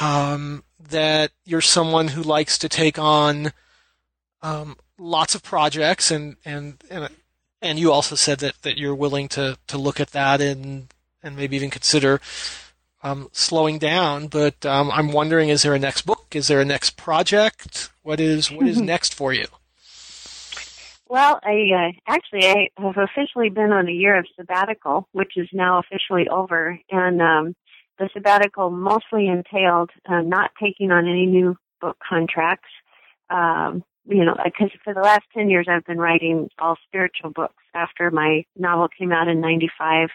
[0.00, 3.52] Um, that you're someone who likes to take on
[4.42, 7.08] um, lots of projects, and and and
[7.60, 10.92] and you also said that, that you're willing to, to look at that and
[11.22, 12.20] and maybe even consider
[13.02, 14.26] um, slowing down.
[14.26, 16.26] But um, I'm wondering, is there a next book?
[16.32, 17.90] Is there a next project?
[18.02, 19.46] What is what is next for you?
[21.08, 25.48] Well, I uh, actually I have officially been on a year of sabbatical, which is
[25.52, 27.54] now officially over, and um,
[27.98, 32.70] the sabbatical mostly entailed uh, not taking on any new book contracts.
[33.28, 37.54] Um, you know, because for the last 10 years I've been writing all spiritual books.
[37.74, 40.08] After my novel came out in 95,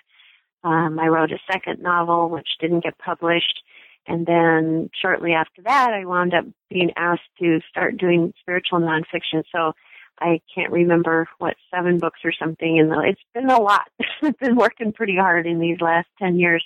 [0.63, 3.63] um, I wrote a second novel which didn't get published.
[4.07, 9.43] And then shortly after that, I wound up being asked to start doing spiritual nonfiction.
[9.51, 9.73] So
[10.19, 12.79] I can't remember what seven books or something.
[12.79, 13.89] And it's been a lot.
[14.21, 16.65] I've been working pretty hard in these last ten years,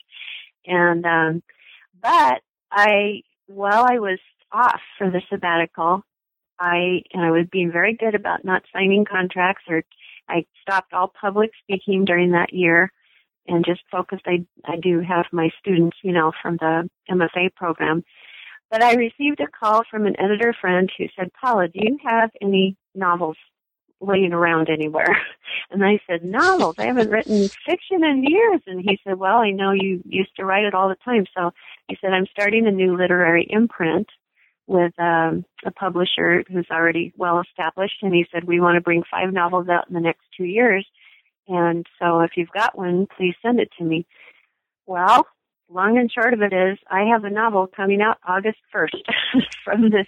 [0.65, 1.43] and um,
[2.01, 2.41] but
[2.71, 4.19] I while I was
[4.51, 6.03] off for the sabbatical,
[6.61, 9.83] I and I was being very good about not signing contracts or
[10.29, 12.91] I stopped all public speaking during that year
[13.47, 14.23] and just focused.
[14.27, 18.03] I I do have my students, you know, from the MFA program.
[18.69, 22.29] But I received a call from an editor friend who said, Paula, do you have
[22.41, 23.35] any novels
[23.99, 25.17] laying around anywhere?
[25.69, 26.75] And I said, novels?
[26.79, 28.61] I haven't written fiction in years.
[28.67, 31.25] And he said, well, I know you used to write it all the time.
[31.35, 31.51] So
[31.87, 34.07] he said, I'm starting a new literary imprint
[34.71, 37.97] with um, a publisher who's already well established.
[38.01, 40.87] And he said, we want to bring five novels out in the next two years.
[41.49, 44.05] And so if you've got one, please send it to me.
[44.85, 45.27] Well,
[45.69, 49.89] long and short of it is I have a novel coming out August 1st from
[49.89, 50.07] this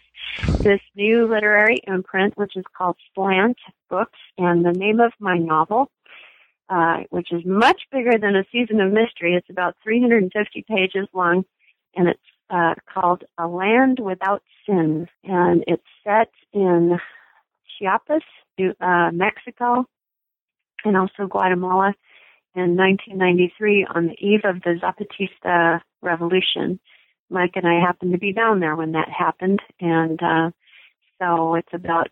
[0.59, 3.57] this new literary imprint which is called Slant
[3.89, 5.89] Books and the name of my novel
[6.70, 11.45] uh, which is much bigger than a season of mystery it's about 350 pages long
[11.95, 16.99] and it's uh, called A Land Without Sin and it's set in
[17.77, 18.23] Chiapas,
[18.59, 19.85] uh, Mexico
[20.85, 21.93] and also Guatemala
[22.55, 26.79] in 1993 on the eve of the Zapatista revolution.
[27.29, 30.51] Mike and I happened to be down there when that happened, and uh,
[31.19, 32.09] so it's about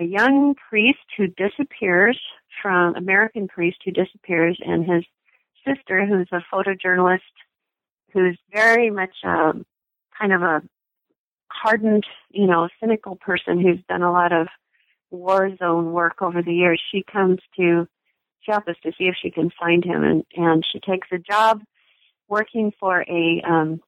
[0.00, 2.18] a young priest who disappears
[2.62, 5.04] from American priest who disappears, and his
[5.66, 7.20] sister, who's a photojournalist,
[8.14, 9.66] who's very much um,
[10.18, 10.62] kind of a
[11.50, 14.46] hardened, you know, cynical person who's done a lot of
[15.10, 16.80] war zone work over the years.
[16.90, 17.86] She comes to
[18.44, 21.62] Chiapas to see if she can find him, and and she takes a job
[22.28, 23.80] working for a um,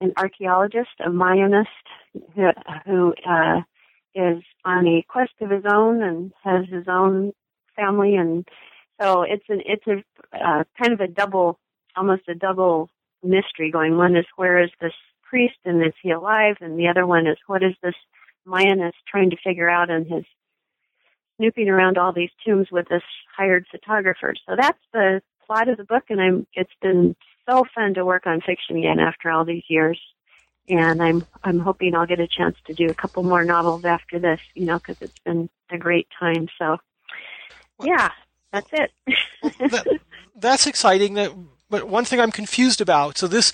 [0.00, 1.66] an archaeologist, a Mayanist,
[2.34, 2.50] who,
[2.86, 3.60] who uh,
[4.14, 7.32] is on a quest of his own and has his own
[7.76, 8.46] family, and
[9.00, 10.04] so it's an it's a
[10.36, 11.58] uh, kind of a double,
[11.96, 12.90] almost a double
[13.24, 13.96] mystery going.
[13.96, 14.92] One is where is this
[15.22, 17.94] priest and is he alive, and the other one is what is this
[18.46, 20.24] Mayanist trying to figure out in his
[21.36, 23.02] snooping around all these tombs with this
[23.36, 24.34] hired photographer.
[24.46, 26.46] So that's the plot of the book, and I'm.
[26.54, 27.16] It's been
[27.48, 30.00] so fun to work on fiction again after all these years,
[30.68, 34.18] and I'm I'm hoping I'll get a chance to do a couple more novels after
[34.18, 34.40] this.
[34.54, 36.48] You know, because it's been a great time.
[36.58, 36.78] So,
[37.82, 38.10] yeah,
[38.52, 38.90] that's it.
[39.70, 40.00] that,
[40.36, 41.14] that's exciting.
[41.14, 41.32] That,
[41.74, 43.18] but one thing I'm confused about.
[43.18, 43.52] So this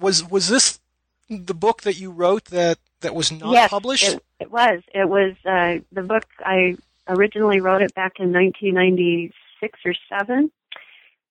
[0.00, 0.80] was was this
[1.28, 4.08] the book that you wrote that that was not yes, published?
[4.08, 4.80] It, it was.
[4.94, 6.78] It was uh, the book I
[7.08, 10.50] originally wrote it back in 1996 or 7.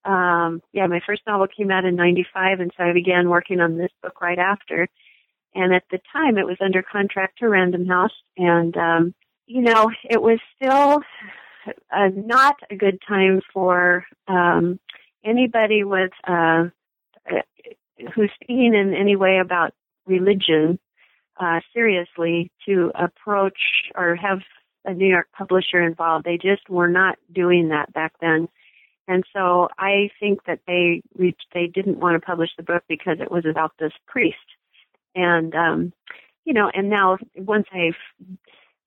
[0.06, 3.80] Um, yeah, my first novel came out in 95, and so I began working on
[3.80, 4.88] this book right after.
[5.56, 9.16] And at the time, it was under contract to Random House, and, um,
[9.48, 11.02] you know, it was still
[11.92, 14.80] uh, not a good time for um,
[15.28, 16.66] anybody with uh,
[18.14, 19.74] who's speaking in any way about
[20.06, 20.80] religion
[21.40, 23.60] uh, seriously to approach
[23.96, 24.40] or have
[24.86, 26.26] a New York publisher involved.
[26.26, 28.48] They just were not doing that back then.
[29.08, 33.18] And so I think that they reached, they didn't want to publish the book because
[33.22, 34.38] it was about this priest.
[35.16, 35.94] And, um,
[36.46, 37.92] you know, and now once I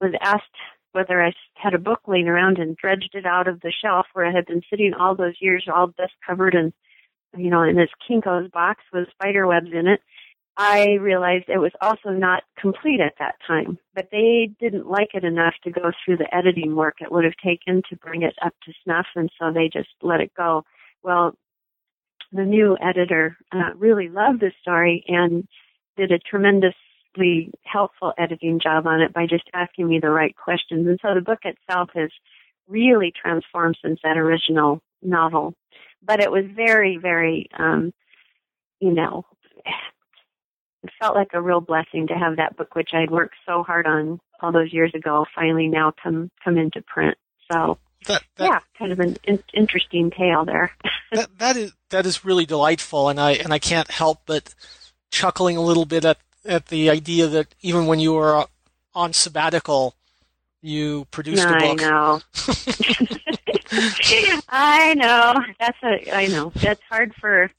[0.00, 0.44] was asked
[0.92, 4.26] whether I had a book laying around and dredged it out of the shelf where
[4.26, 6.72] it had been sitting all those years, all dust covered and,
[7.36, 10.00] you know, in this Kinko's box with spider webs in it.
[10.56, 15.24] I realized it was also not complete at that time, but they didn't like it
[15.24, 18.52] enough to go through the editing work it would have taken to bring it up
[18.64, 20.64] to snuff, and so they just let it go.
[21.02, 21.34] Well,
[22.32, 25.48] the new editor uh, really loved the story and
[25.96, 26.18] did a
[27.14, 30.86] tremendously helpful editing job on it by just asking me the right questions.
[30.86, 32.10] And so the book itself has
[32.68, 35.54] really transformed since that original novel.
[36.02, 37.92] But it was very, very, um,
[38.80, 39.26] you know,
[40.82, 43.86] it felt like a real blessing to have that book, which I'd worked so hard
[43.86, 47.18] on all those years ago, finally now come come into print.
[47.52, 47.76] So
[48.06, 50.72] that, that, yeah, kind of an in- interesting tale there.
[51.12, 54.54] that that is that is really delightful, and I and I can't help but
[55.10, 58.46] chuckling a little bit at at the idea that even when you were
[58.94, 59.94] on sabbatical,
[60.62, 61.80] you produced a book.
[61.80, 62.20] I know.
[64.48, 65.34] I know.
[65.58, 66.14] That's a.
[66.14, 66.52] I know.
[66.56, 67.50] That's hard for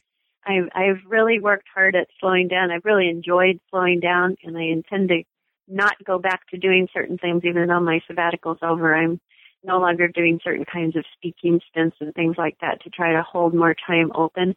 [0.45, 2.71] I, I've really worked hard at slowing down.
[2.71, 5.23] I've really enjoyed slowing down, and I intend to
[5.67, 8.95] not go back to doing certain things, even though my sabbatical's over.
[8.95, 9.19] I'm
[9.63, 13.21] no longer doing certain kinds of speaking stints and things like that to try to
[13.21, 14.55] hold more time open.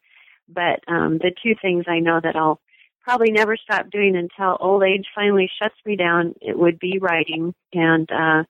[0.49, 2.61] But um, the two things I know that I'll
[3.05, 7.55] probably never stop doing until old age finally shuts me down, it would be writing,
[7.73, 8.45] and uh,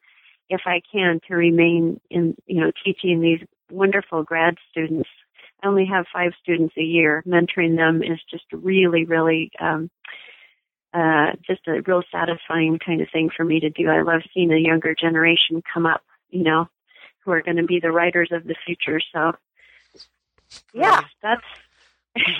[0.49, 3.41] if I can, to remain in, you know, teaching these
[3.71, 5.09] wonderful grad students
[5.65, 7.23] I only have five students a year.
[7.27, 9.91] Mentoring them is just really, really, um,
[10.93, 13.89] uh, just a real satisfying kind of thing for me to do.
[13.89, 16.69] I love seeing a younger generation come up, you know,
[17.21, 19.01] who are going to be the writers of the future.
[19.13, 19.33] So,
[20.73, 21.45] yeah, that's.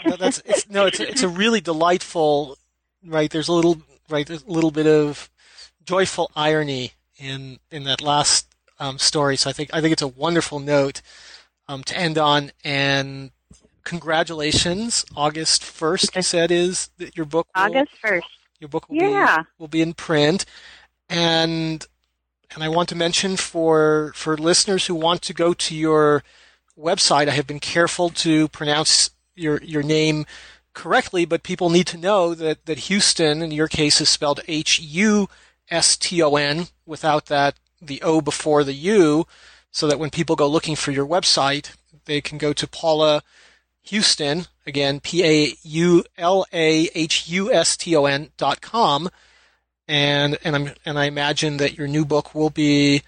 [0.07, 2.59] No, that's it's, no, it's it's a really delightful,
[3.05, 3.31] right?
[3.31, 5.31] There's a little right, there's a little bit of
[5.85, 9.37] joyful irony in in that last um, story.
[9.37, 11.03] So I think I think it's a wonderful note
[11.69, 12.53] um, to end on.
[12.65, 13.31] And
[13.85, 18.23] congratulations, August 1st, you said is that your book will, August 1st.
[18.61, 19.43] Your book will, yeah.
[19.43, 20.45] be, will be in print.
[21.09, 21.87] And
[22.55, 26.23] and I want to mention for for listeners who want to go to your
[26.79, 30.27] website, I have been careful to pronounce your your name
[30.73, 34.81] correctly, but people need to know that that Huston in your case is spelled H
[34.81, 35.29] U
[35.71, 39.27] S T O N without that the O before the U
[39.71, 41.75] so that when people go looking for your website,
[42.05, 43.23] they can go to Paula
[43.91, 45.51] Huston again, P-A-U-L-A-H-U-S-T-O-N
[48.37, 49.09] dot com.
[49.87, 53.03] And, and I'm, and I imagine that your new book will be,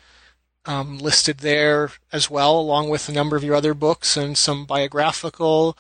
[0.67, 4.67] um, listed there as well, along with a number of your other books and some
[4.67, 5.79] biographical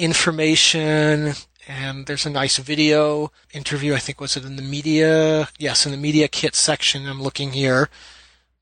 [0.00, 1.34] information.
[1.68, 3.94] And there's a nice video interview.
[3.94, 5.48] I think was it in the media?
[5.58, 7.06] Yes, in the media kit section.
[7.06, 7.88] I'm looking here.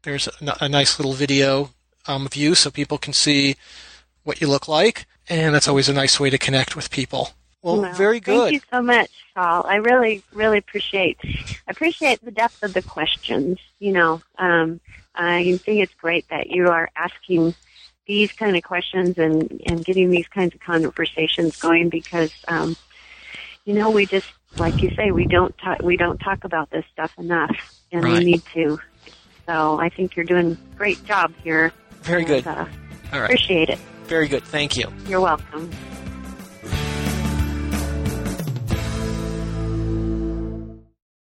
[0.02, 1.70] There's a, a nice little video
[2.06, 3.56] um, of you so people can see
[4.24, 7.31] what you look like, and that's always a nice way to connect with people.
[7.62, 8.51] Well, well very good.
[8.51, 9.65] Thank you so much, Paul.
[9.66, 11.19] I really, really appreciate
[11.66, 13.59] appreciate the depth of the questions.
[13.78, 14.81] You know, um,
[15.15, 17.55] I think it's great that you are asking
[18.09, 22.74] these kind of questions and and getting these kinds of conversations going because, um,
[23.64, 24.26] you know, we just
[24.56, 27.55] like you say, we don't talk we don't talk about this stuff enough,
[27.93, 28.18] and right.
[28.18, 28.80] we need to.
[29.47, 31.72] So I think you're doing a great job here.
[32.02, 32.47] Very and, good.
[32.47, 32.66] Uh,
[33.12, 33.24] All right.
[33.24, 33.78] Appreciate it.
[34.06, 34.43] Very good.
[34.43, 34.90] Thank you.
[35.06, 35.70] You're welcome.